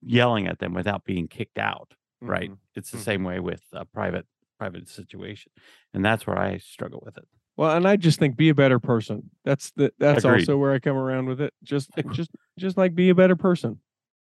[0.01, 2.49] yelling at them without being kicked out, right?
[2.51, 2.57] Mhm.
[2.75, 3.01] It's the Mhm.
[3.09, 4.25] same way with a private
[4.59, 5.51] private situation,
[5.93, 7.27] and that's where I struggle with it.
[7.57, 9.29] Well, and I just think be a better person.
[9.43, 10.41] That's the that's Agreed.
[10.41, 11.53] also where I come around with it.
[11.63, 13.81] Just just just like be a better person.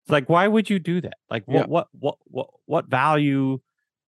[0.04, 1.16] It's like, why would you do that?
[1.30, 1.66] Like, Yeah.
[1.66, 3.60] what what what what what value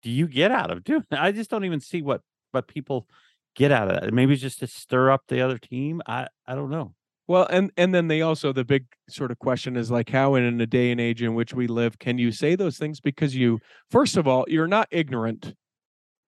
[0.02, 1.04] do you get out of doing?
[1.10, 1.20] that?
[1.20, 2.20] I just don't even see what
[2.52, 3.06] what people
[3.54, 4.12] get out of that.
[4.12, 6.00] Maybe it's just to stir up the other team.
[6.06, 6.94] I I don't know.
[7.26, 10.60] Well, and and then they also the big sort of question is like how in
[10.60, 13.60] a day and age in which we live can you say those things because you
[13.90, 15.54] first of all you're not ignorant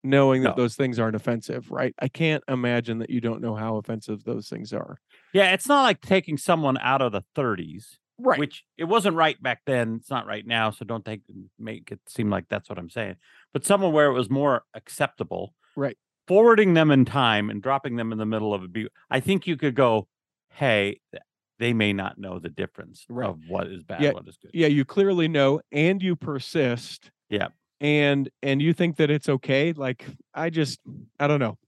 [0.03, 0.63] knowing that No.
[0.63, 1.95] those things aren't offensive, right?
[1.99, 4.97] I can't imagine that you don't know how offensive those things are.
[5.35, 8.39] Yeah, it's not like taking someone out of the 30s, Right.
[8.39, 9.97] which it wasn't right back then.
[9.97, 11.23] It's not right now, so don't take
[11.59, 13.17] make it seem like that's what I'm saying.
[13.53, 15.97] But somewhere where it was more acceptable, Right.
[16.27, 19.47] Forwarding them in time and dropping them in the middle of a be I think
[19.47, 20.07] you could go,
[20.51, 21.01] hey,
[21.59, 23.29] they may not know the difference Right.
[23.29, 24.51] of what is bad, Yeah, what is good.
[24.55, 27.11] yeah, you clearly know and you persist.
[27.29, 27.49] Yeah.
[27.81, 29.73] And and you think that it's okay?
[29.73, 30.05] Like
[30.35, 30.81] I just
[31.19, 31.59] I don't know.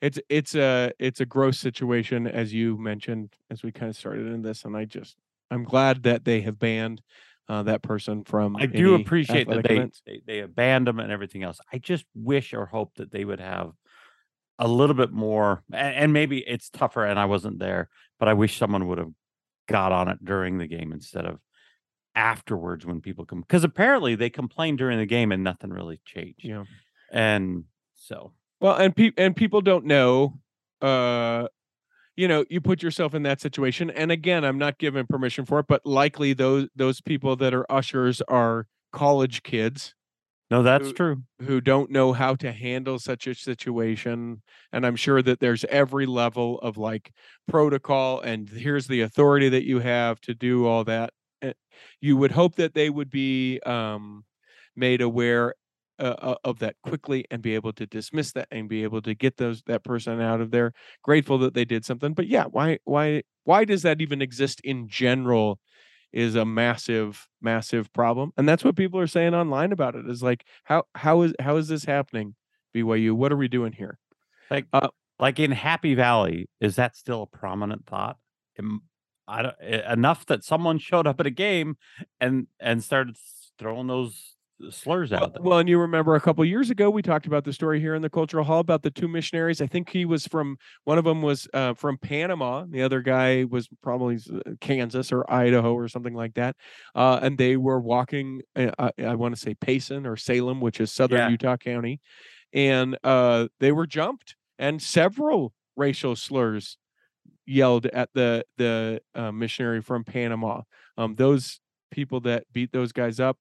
[0.00, 4.26] It's it's a it's a gross situation as you mentioned as we kind of started
[4.26, 5.16] in this and I just
[5.52, 7.02] I'm glad that they have banned
[7.48, 10.02] uh, that person from I do appreciate that they, events.
[10.06, 11.58] they they abandoned them and everything else.
[11.72, 13.72] I just wish or hope that they would have
[14.58, 17.88] a little bit more, a- and, maybe it's tougher, and I wasn't there,
[18.18, 19.10] but I wish someone would have
[19.66, 21.40] got on it during the game instead of
[22.14, 26.44] afterwards when people come because apparently they complained during the game and nothing really changed.
[26.44, 26.64] Yeah.
[27.10, 30.38] and so Well, and pe- and people don't know.
[30.80, 31.48] Uh,
[32.16, 35.60] you know, you put yourself in that situation, and again, I'm not given permission for
[35.60, 39.94] it, but likely those those people that are ushers are college kids
[40.50, 41.22] no, that's Who- true.
[41.40, 44.42] who don't know how to handle such a situation,
[44.72, 47.12] and I'm sure that there's every level of like
[47.48, 51.12] protocol, and here's the authority that you have to do all that.
[51.42, 51.54] Eh,
[52.00, 54.24] You would hope that they would be um,
[54.76, 55.54] made aware
[56.02, 59.14] uh, uh, of that quickly and be able to dismiss that and be able to
[59.14, 60.72] get those that person out of there.
[61.02, 64.88] Grateful that they did something, but yeah, why why why does that even exist in
[64.88, 65.60] general?
[66.12, 70.06] Is a massive massive problem, and that's what people are saying online about it.
[70.10, 72.34] Is like how how is how is this happening?
[72.74, 73.98] BYU, what are we doing here?
[74.50, 74.88] Like Uh,
[75.18, 78.18] like in Happy Valley, is that still a prominent thought?
[79.28, 81.76] I don't, enough that someone showed up at a game
[82.20, 83.16] and and started
[83.58, 84.36] throwing those
[84.70, 85.42] slurs Well, out there.
[85.42, 88.02] well, and you remember a couple years ago we talked about the story here in
[88.02, 89.60] the cultural hall about the two missionaries.
[89.60, 92.64] I think he was from one of them was uh, from Panama.
[92.68, 96.56] The other guy was probably uh, Kansas or Idaho or something like that.
[96.94, 98.42] Uh, and they were walking.
[98.54, 101.28] Uh, I, I want to say Payson or Salem, which is southern Yeah.
[101.30, 102.00] Utah County,
[102.52, 106.76] and uh, they were jumped and several racial slurs
[107.46, 110.62] yelled at the the uh, missionary from Panama.
[110.96, 111.58] Um, those
[111.90, 113.36] people that beat those guys up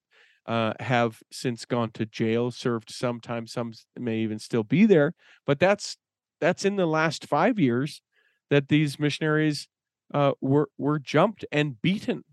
[0.45, 3.47] uh, have since gone to jail, served some time.
[3.47, 5.13] Some may even still be there,
[5.45, 5.97] but that's
[6.39, 8.01] that's in the last five years
[8.49, 9.67] that these missionaries
[10.13, 12.23] uh, were were jumped and beaten.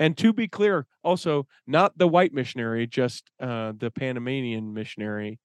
[0.00, 5.40] And to be clear, also not the white missionary, just uh, the Panamanian missionary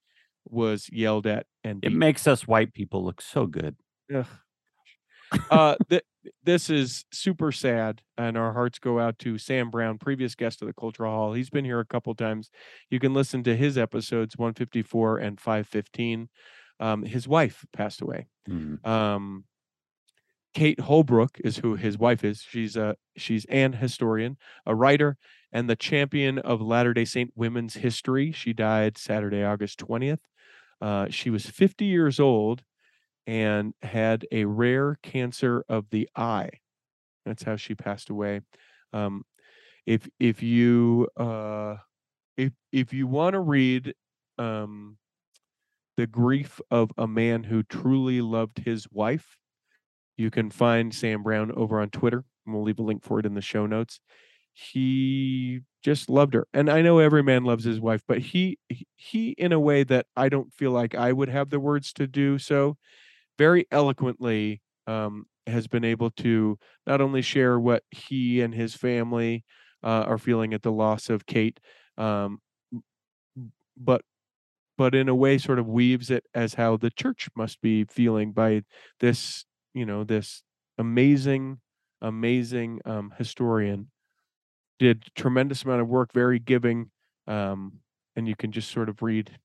[0.46, 3.78] was yelled at and it makes us white people look so good.
[4.14, 4.28] Ugh.
[5.50, 6.04] uh, th-
[6.44, 10.68] this is super sad, and our hearts go out to Sam Brown, previous guest of
[10.68, 11.34] the Cultural Hall.
[11.34, 12.50] He's been here a couple times.
[12.90, 16.30] You can listen to his episodes 154 and 515.
[16.80, 18.28] Um, his wife passed away.
[18.50, 18.86] Mm.
[18.86, 19.46] Um,
[20.54, 22.42] Kate Holbrook is who his wife is.
[22.42, 25.18] She's a she's an historian, a writer,
[25.52, 28.32] and the champion of Latter Day Saint women's history.
[28.32, 30.20] She died Saturday, August twentieth.
[30.80, 32.64] Uh, she was fifty years old,
[33.28, 36.50] and had a rare cancer of the eye.
[37.26, 38.42] That's how she passed away.
[38.94, 39.26] Um,
[39.86, 41.78] if if you uh,
[42.38, 43.96] if if you want to read
[44.38, 44.98] um,
[45.98, 49.38] the grief of a man who truly loved his wife,
[50.18, 53.26] you can find Sam Brown over on Twitter, and we'll leave a link for it
[53.26, 54.00] in the show notes.
[54.54, 58.60] He just loved her, and I know every man loves his wife, but he
[58.98, 62.08] he- in a way that I don't feel like I would have the words to
[62.08, 62.78] do so,
[63.38, 66.58] very eloquently um, has been able to
[66.88, 69.44] not only share what he and his family
[69.84, 71.60] uh, are feeling at the loss of Kate,
[71.98, 72.40] um,
[73.78, 74.02] but
[74.78, 78.32] but in a way sort of weaves it as how the church must be feeling
[78.32, 78.64] by
[79.00, 80.44] this you know this
[80.78, 81.60] amazing
[82.02, 83.90] amazing um, historian.
[84.80, 86.92] Did tremendous amount of work very giving
[87.28, 87.80] um,
[88.16, 89.40] and you can just sort of read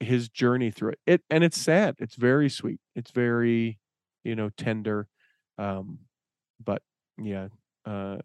[0.00, 0.98] his journey through it.
[1.06, 1.96] It and it's sad.
[1.98, 2.80] It's very sweet.
[2.94, 3.78] It's very,
[4.24, 5.08] you know, tender.
[5.58, 6.00] Um,
[6.64, 6.82] but
[7.18, 7.48] yeah,
[7.84, 8.18] uh,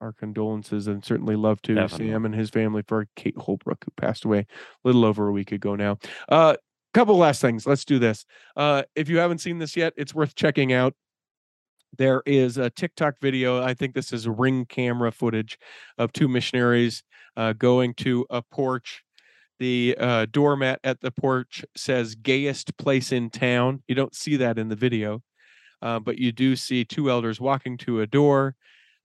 [0.00, 2.08] our condolences and certainly love to Definitely.
[2.08, 4.46] Sam and his family for Kate Holbrook, who passed away a
[4.84, 5.98] little over a week ago now.
[6.28, 6.56] Uh,
[6.92, 7.66] couple last things.
[7.66, 8.26] Let's do this.
[8.56, 10.94] Uh, if you haven't seen this yet, it's worth checking out.
[11.96, 13.62] There is a TikTok video.
[13.62, 15.58] I think this is ring camera footage
[15.98, 17.02] of two missionaries
[17.36, 19.02] uh, going to a porch
[19.62, 23.80] the uh, doormat at the porch says gayest place in town.
[23.86, 25.22] You don't see that in the video,
[25.80, 28.56] uh, but you do see two elders walking to a door.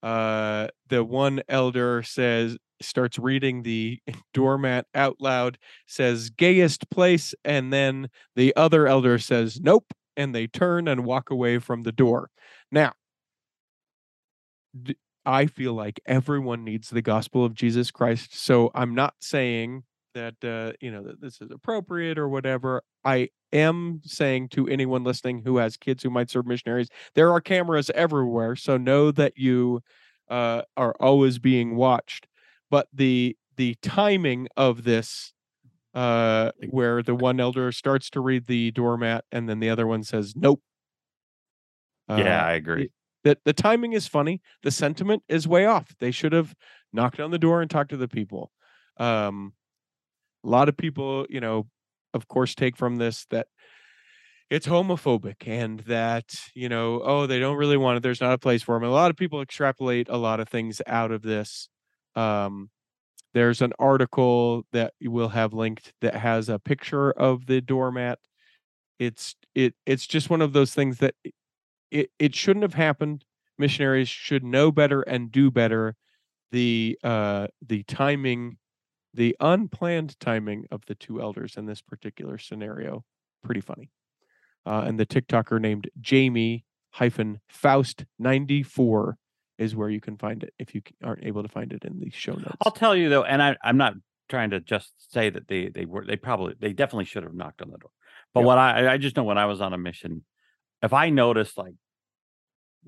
[0.02, 4.00] Uh, the one elder says, starts reading the
[4.34, 7.36] doormat out loud, says gayest place.
[7.46, 9.94] And then the other elder says, nope.
[10.16, 12.32] And they turn and walk away from the door.
[12.72, 12.94] Now,
[14.82, 18.36] d- I feel like everyone needs the gospel of Jesus Christ.
[18.36, 19.84] So I'm not saying
[20.18, 22.84] that uh, you know that this is appropriate or whatever.
[23.06, 27.42] I am saying to anyone listening who has kids who might serve missionaries, there are
[27.42, 29.82] cameras everywhere, so know that you
[30.30, 32.28] uh, are always being watched.
[32.70, 35.34] But the the timing of this,
[35.94, 40.04] uh, where the one elder starts to read the doormat and then the other one
[40.04, 40.62] says nope.
[42.16, 42.92] yeah, Uh, I agree.
[43.24, 44.42] that the timing is funny.
[44.64, 45.96] The sentiment is way off.
[46.00, 46.56] They should have
[46.94, 48.52] knocked on the door and talked to the people.
[48.98, 49.54] Um,
[50.48, 51.68] a lot of people, you know,
[52.14, 53.48] of course, take from this that
[54.50, 58.04] it's homophobic and that you know, oh, they don't really want it.
[58.04, 58.88] There's not a place for them.
[58.88, 61.70] A lot of people extrapolate a lot of things out of this.
[62.16, 62.70] Um,
[63.34, 68.20] there's an article that will have linked that has a picture of the doormat.
[69.00, 71.16] It's it it's just one of those things that
[71.92, 73.26] it, it shouldn't have happened.
[73.58, 75.96] Missionaries should know better and do better.
[76.52, 78.58] The uh the timing,
[79.18, 83.04] the unplanned timing of the two elders in this particular scenario,
[83.44, 83.90] pretty funny.
[84.66, 89.18] Uh, and the TikToker named Jamie hyphen Faust ninety four
[89.58, 92.12] is where you can find it if you aren't able to find it in the
[92.12, 92.58] show notes.
[92.64, 93.96] I'll tell you though, and I, I'm not
[94.30, 97.62] trying to just say that they they were they probably they definitely should have knocked
[97.64, 97.92] on the door.
[98.34, 98.46] But Yep.
[98.46, 100.26] what I I just know when I was on a mission,
[100.84, 101.74] if I noticed like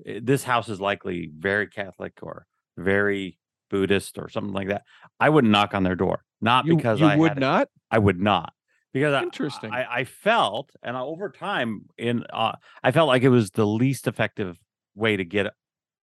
[0.06, 3.38] eh, this house is likely very Catholic or very
[3.70, 4.82] Buddhist or something like that,
[5.20, 6.24] I wouldn't knock on their door.
[6.40, 7.68] Not you, because you I would not.
[7.90, 8.52] I would not
[8.92, 9.70] because Interesting.
[9.72, 13.66] I, I felt, and I- over time, in uh, I felt like it was the
[13.66, 14.58] least effective
[14.94, 15.52] way to get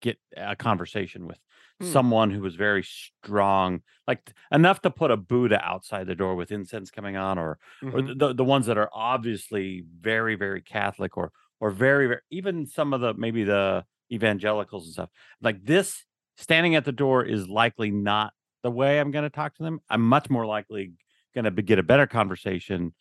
[0.02, 1.40] get a conversation with
[1.80, 1.92] Hmm.
[1.92, 6.52] someone who was very strong, like enough to put a Buddha outside the door with
[6.52, 7.60] incense coming on, or
[7.92, 8.18] or Mhm.
[8.18, 12.94] the, the ones that are obviously very very Catholic, or or very, very even some
[12.94, 15.10] of the maybe the evangelicals and stuff.
[15.42, 16.06] Like this,
[16.38, 19.80] standing at the door is likely not the way I'm going to talk to them.
[19.90, 20.94] I'm much more likely
[21.36, 22.94] going to get a better conversation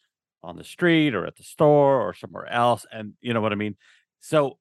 [0.42, 2.84] on the street or at the store or somewhere else.
[2.90, 3.76] And you know what I mean?
[4.20, 4.58] So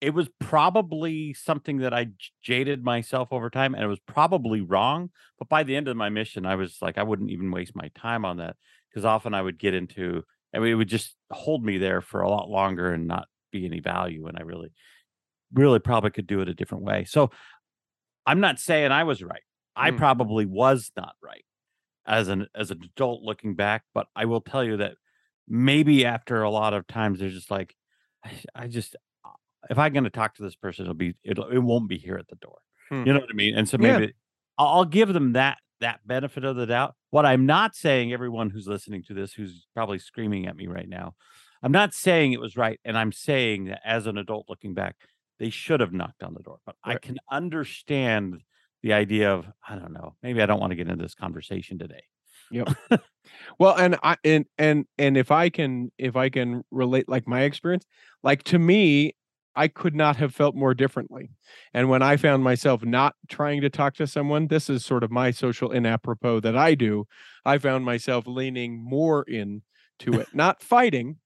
[0.00, 2.08] it was probably something that I
[2.42, 5.10] jaded myself over time and it was probably wrong.
[5.38, 7.90] But by the end of my mission, I was like, I wouldn't even waste my
[7.94, 8.56] time on that
[8.88, 10.22] because often I would get into,
[10.54, 13.66] I mean, it would just hold me there for a lot longer and not be
[13.66, 14.26] any value.
[14.28, 14.72] And I really,
[15.52, 17.04] really probably could do it a different way.
[17.04, 17.30] So
[18.28, 19.42] I'm not saying I was right.
[19.74, 19.96] I Mm.
[19.98, 21.44] probably was not right
[22.06, 24.94] as an as an adult looking back, but I will tell you that
[25.48, 27.74] maybe after a lot of times there's just like
[28.24, 29.30] I, I just uh,
[29.70, 32.16] if I'm going to talk to this person, it'll be it'll it won't be here
[32.16, 32.58] at the door.
[32.88, 33.04] Hmm.
[33.06, 33.56] You know what I mean?
[33.56, 33.98] And so Yeah.
[33.98, 34.14] maybe
[34.58, 36.96] I'll, I'll give them that that benefit of the doubt.
[37.10, 40.88] What I'm not saying, everyone who's listening to this, who's probably screaming at me right
[40.88, 41.14] now,
[41.62, 44.96] I'm not saying it was right, and I'm saying that as an adult looking back,
[45.38, 46.58] they should have knocked on the door.
[46.66, 48.42] But I can understand
[48.82, 50.14] the idea of I don't know.
[50.22, 52.02] Maybe I don't want to get into this conversation today.
[52.50, 52.68] Yep.
[53.58, 57.42] well, and I and and and if I can if I can relate like my
[57.42, 57.84] experience,
[58.22, 59.14] like to me,
[59.54, 61.30] I could not have felt more differently.
[61.74, 65.10] And when I found myself not trying to talk to someone, this is sort of
[65.10, 67.06] my social inapropos that I do.
[67.44, 69.62] I found myself leaning more in
[70.00, 71.16] to it, not fighting,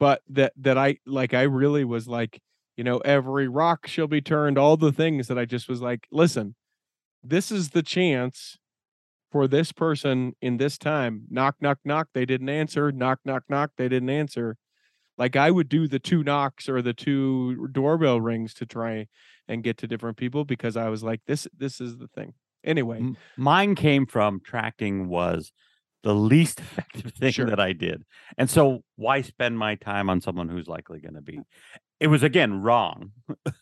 [0.00, 2.40] but that that I like I really was like,
[2.80, 6.06] you know, every rock shall be turned, all the things that I just was like,
[6.10, 6.54] listen,
[7.22, 8.56] this is the chance
[9.30, 11.24] for this person in this time.
[11.28, 12.08] Knock, knock, knock.
[12.14, 12.90] They didn't answer.
[12.90, 13.72] Knock, knock, knock.
[13.76, 14.56] They didn't answer.
[15.18, 19.08] Like I would do the two knocks or the two doorbell rings to try
[19.46, 22.32] and get to different people because I was like, this, this is the thing.
[22.64, 25.52] Anyway, Mine came from tracking was
[26.02, 27.44] the least effective thing Sure.
[27.44, 28.04] that I did.
[28.38, 31.40] And so why spend my time on someone who's likely going to be
[32.00, 33.12] it was again wrong.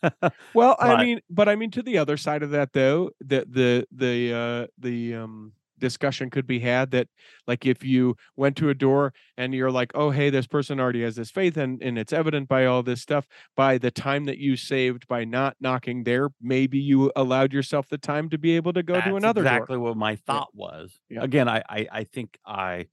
[0.55, 3.85] Well, I mean, but I mean, to the other side of that, though, the the
[3.91, 7.07] the uh, the um, discussion could be had that,
[7.47, 11.03] like, if you went to a door and you're like, "Oh, hey, this person already
[11.03, 13.27] has this faith," and and it's evident by all this stuff.
[13.55, 17.97] By the time that you saved by not knocking there, maybe you allowed yourself the
[17.99, 19.83] time to be able to go That's to another exactly door.
[19.85, 20.99] what my thought was.
[21.09, 21.23] Yeah.
[21.23, 22.87] Again, I, I I think I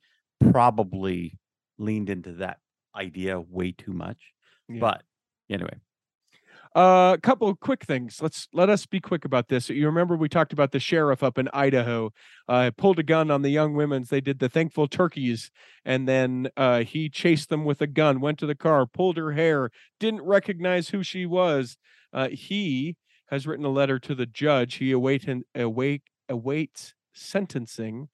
[0.50, 1.38] probably
[1.78, 2.58] leaned into that
[2.94, 4.32] idea way too much.
[4.68, 4.80] Yeah.
[4.80, 5.02] But
[5.54, 5.78] anyway,
[6.74, 8.20] Uh, a couple of quick things.
[8.20, 9.70] Let's let us be quick about this.
[9.70, 12.12] You remember we talked about the sheriff up in Idaho,
[12.48, 14.10] uh, pulled a gun on the young women's.
[14.10, 15.50] They did the thankful turkeys,
[15.86, 18.20] and then uh, he chased them with a gun.
[18.20, 21.78] Went to the car, pulled her hair, didn't recognize who she was.
[22.12, 22.96] Uh, he
[23.30, 24.74] has written a letter to the judge.
[24.74, 28.08] He await await awaits sentencing.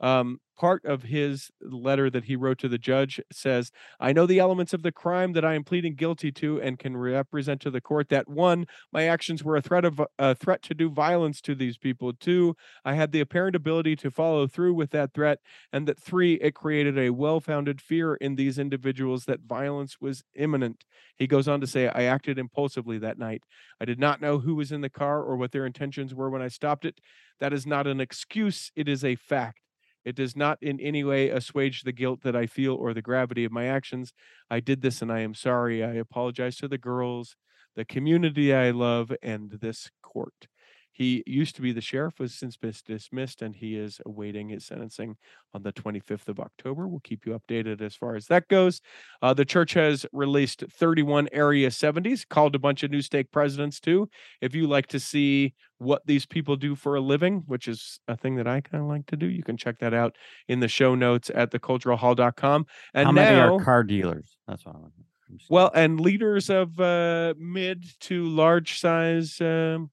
[0.00, 3.70] Um, part of his letter that he wrote to the judge says,
[4.00, 6.96] I know the elements of the crime that I am pleading guilty to and can
[6.96, 10.74] represent to the court that one, my actions were a threat of a threat to
[10.74, 12.12] do violence to these people.
[12.14, 15.40] Two, I had the apparent ability to follow through with that threat,
[15.72, 20.84] and that three, it created a well-founded fear in these individuals that violence was imminent.
[21.16, 23.44] He goes on to say, I acted impulsively that night.
[23.80, 26.42] I did not know who was in the car or what their intentions were when
[26.42, 26.98] I stopped it.
[27.40, 29.60] That is not an excuse, it is a fact.
[30.06, 33.44] It does not in any way assuage the guilt that I feel or the gravity
[33.44, 34.14] of my actions.
[34.50, 35.84] I did this and I am sorry.
[35.84, 37.36] I apologize to the girls,
[37.74, 40.48] the community I love, and this court.
[40.96, 44.64] He used to be the sheriff, was since been dismissed, and he is awaiting his
[44.64, 45.18] sentencing
[45.52, 46.88] on the 25th of October.
[46.88, 48.80] We'll keep you updated as far as that goes.
[49.20, 53.78] Uh, the church has released 31 Area 70s, called a bunch of new stake presidents
[53.78, 54.08] too.
[54.40, 58.16] If you like to see what these people do for a living, which is a
[58.16, 60.16] thing that I kind of like to do, you can check that out
[60.48, 62.66] in the show notes at theculturalhall.com.
[62.94, 64.38] And how now, many are car dealers?
[64.48, 69.90] That's what I'm I'm well, and leaders of uh, mid to large size um,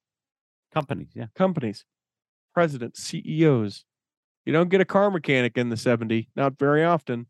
[0.73, 1.27] companies, yeah.
[1.35, 1.85] companies,
[2.53, 3.85] presidents, CEOs.
[4.45, 7.27] You don't get a car mechanic in the 70, not very often.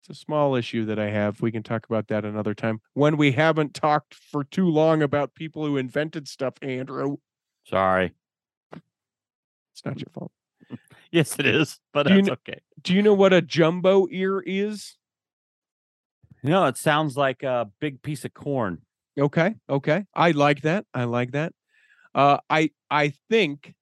[0.00, 1.40] It's a small issue that I have.
[1.40, 5.34] We can talk about that another time when we haven't talked for too long about
[5.34, 7.16] people who invented stuff, Andrew.
[7.68, 8.12] Sorry.
[8.72, 10.32] It's not your fault.
[11.12, 12.60] Yes, it is, but Do that's okay.
[12.82, 14.96] Do you know what a jumbo ear is?
[16.42, 18.82] No, it sounds like a big piece of corn.
[19.18, 20.04] Okay, okay.
[20.14, 20.84] I like that.
[20.92, 21.52] I like that.
[22.16, 23.76] Uh, I I think,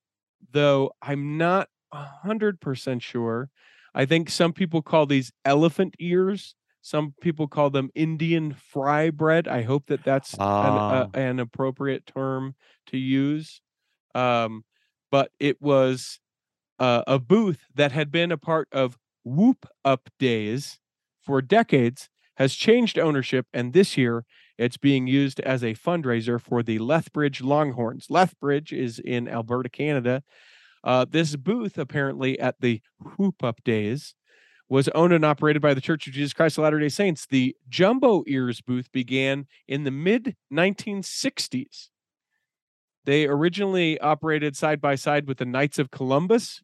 [0.52, 3.50] though, I'm not a hundred percent sure.
[3.94, 6.56] I think some people call these elephant ears.
[6.82, 9.48] Some people call them Indian fry bread.
[9.48, 11.18] I hope that that's an, uh, Ah.
[11.18, 12.56] an appropriate term
[12.88, 13.62] to use.
[14.14, 14.64] Um,
[15.12, 16.20] but it was
[16.80, 20.80] uh, a booth that had been a part of Whoop Up Days
[21.22, 24.24] for decades has changed ownership, and this year
[24.58, 28.06] it's being used as a fundraiser for the Lethbridge Longhorns.
[28.08, 30.22] Lethbridge is in Alberta, Canada.
[30.82, 32.80] Uh, this booth, apparently at the
[33.16, 34.14] Whoop Up Days,
[34.68, 37.26] was owned and operated by the Church of Jesus Christ of Latter day Saints.
[37.26, 41.88] The Jumbo Ears booth began in the mid 1960s.
[43.04, 46.62] They originally operated side by side with the Knights of Columbus.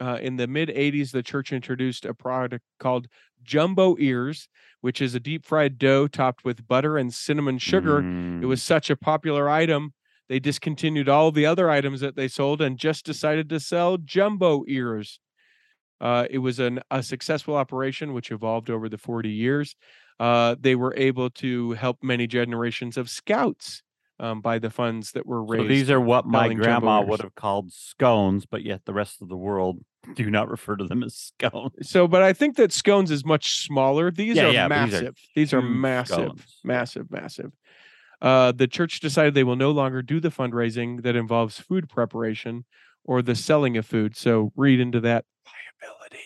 [0.00, 3.06] Uh, in the mid 80s, the church introduced a product called
[3.42, 4.48] Jumbo Ears,
[4.80, 8.06] which is a deep fried dough topped with butter and cinnamon sugar.
[8.40, 9.92] It Mm, was such a popular item,
[10.28, 14.64] they discontinued all the other items that they sold and just decided to sell Jumbo
[14.68, 15.18] Ears.
[16.00, 19.76] Uh, it was an, a successful operation which evolved over the 40 years.
[20.18, 23.82] Uh, they were able to help many generations of scouts
[24.18, 25.68] um, by the funds that were So raised.
[25.68, 29.36] these are what my grandma would have called scones, but yet the rest of the
[29.36, 29.80] world
[30.14, 31.72] do not refer to them as scones.
[31.82, 34.10] so, but I think that scones is much smaller.
[34.10, 35.16] These Yeah, are yeah, but these are massive.
[35.34, 36.60] These are, massive, scones.
[36.64, 37.52] massive, massive.
[38.22, 42.64] Uh, the church decided they will no longer do the fundraising that involves food preparation
[43.04, 44.16] or the selling of food.
[44.16, 46.24] So read into that liability.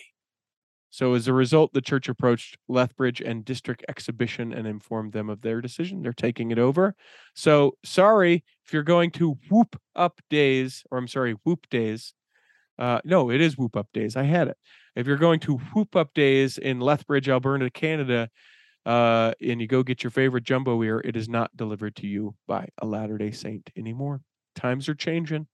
[0.89, 5.41] So as a result, the church approached Lethbridge and District Exhibition and informed them of
[5.41, 6.01] their decision.
[6.01, 6.95] They're taking it over.
[7.33, 12.13] So sorry if you're going to Whoop Up Days, or I'm sorry, Whoop Days.
[12.77, 14.15] Uh, no, it is Whoop Up Days.
[14.15, 14.57] I had it.
[14.95, 18.29] If you're going to Whoop Up Days in Lethbridge, Alberta, Canada,
[18.85, 22.35] uh, and you go get your favorite jumbo ear, it is not delivered to you
[22.47, 24.21] by a Latter Day Saint anymore.
[24.55, 25.47] Times are changing.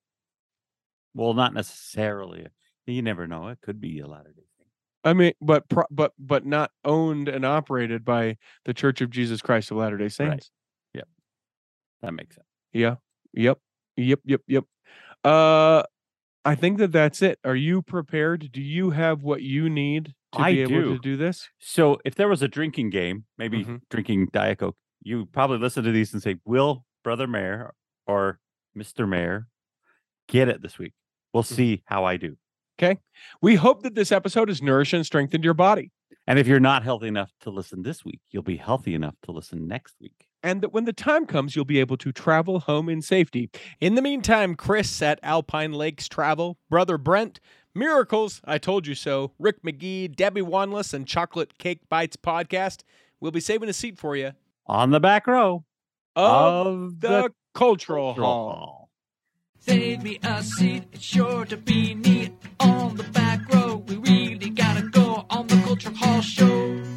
[1.13, 2.47] Well, not necessarily.
[2.85, 3.47] You never know.
[3.49, 4.69] It could be a Latter Day Saint.
[5.03, 9.41] I mean, but pro- but but not owned and operated by the Church of Jesus
[9.41, 10.51] Christ of Latter Day Saints.
[10.93, 11.07] Yep.
[12.01, 12.47] That makes sense.
[12.73, 12.95] Yeah.
[13.33, 13.59] Yep.
[13.97, 14.19] Yep.
[14.25, 14.41] Yep.
[14.47, 14.63] Yep.
[15.23, 15.83] Uh,
[16.43, 17.39] I think that that's it.
[17.43, 18.51] Are you prepared?
[18.51, 20.93] Do you have what you need to I be able do.
[20.95, 21.49] to do this?
[21.59, 23.81] So if there was a drinking game, maybe Mhm.
[23.89, 27.73] drinking Diet Coke, you probably listen to these and say, Will Brother Mair
[28.07, 28.39] or
[28.75, 29.07] Mr.
[29.07, 29.47] Mair
[30.27, 30.93] get it this week?
[31.33, 31.55] We'll Mm-hmm.
[31.55, 32.37] see how I do.
[32.79, 32.99] Okay.
[33.41, 35.91] We hope that this episode has nourished and strengthened your body,
[36.27, 39.31] And if you're not healthy enough to listen this week, you'll be healthy enough to
[39.31, 42.89] listen next week and that when the time comes, you'll be able to travel home
[42.89, 43.49] in safety.
[43.79, 47.39] In the meantime, Chris at Alpine Lakes Travel, brother Brent,
[47.73, 52.81] Miracles, I Told You So, Rick McGee, Debbie Wanless, and Chocolate Cake Bites podcast.
[53.19, 54.31] We'll be saving a seat for you
[54.65, 55.63] on the back row
[56.15, 58.49] of, of the, the, Cultural, Cultural Hall.
[58.49, 58.89] Hall.
[59.59, 63.75] Save me a seat, it's sure to be neat on the back row.
[63.87, 66.90] We really gotta go on the Cultural Hall show.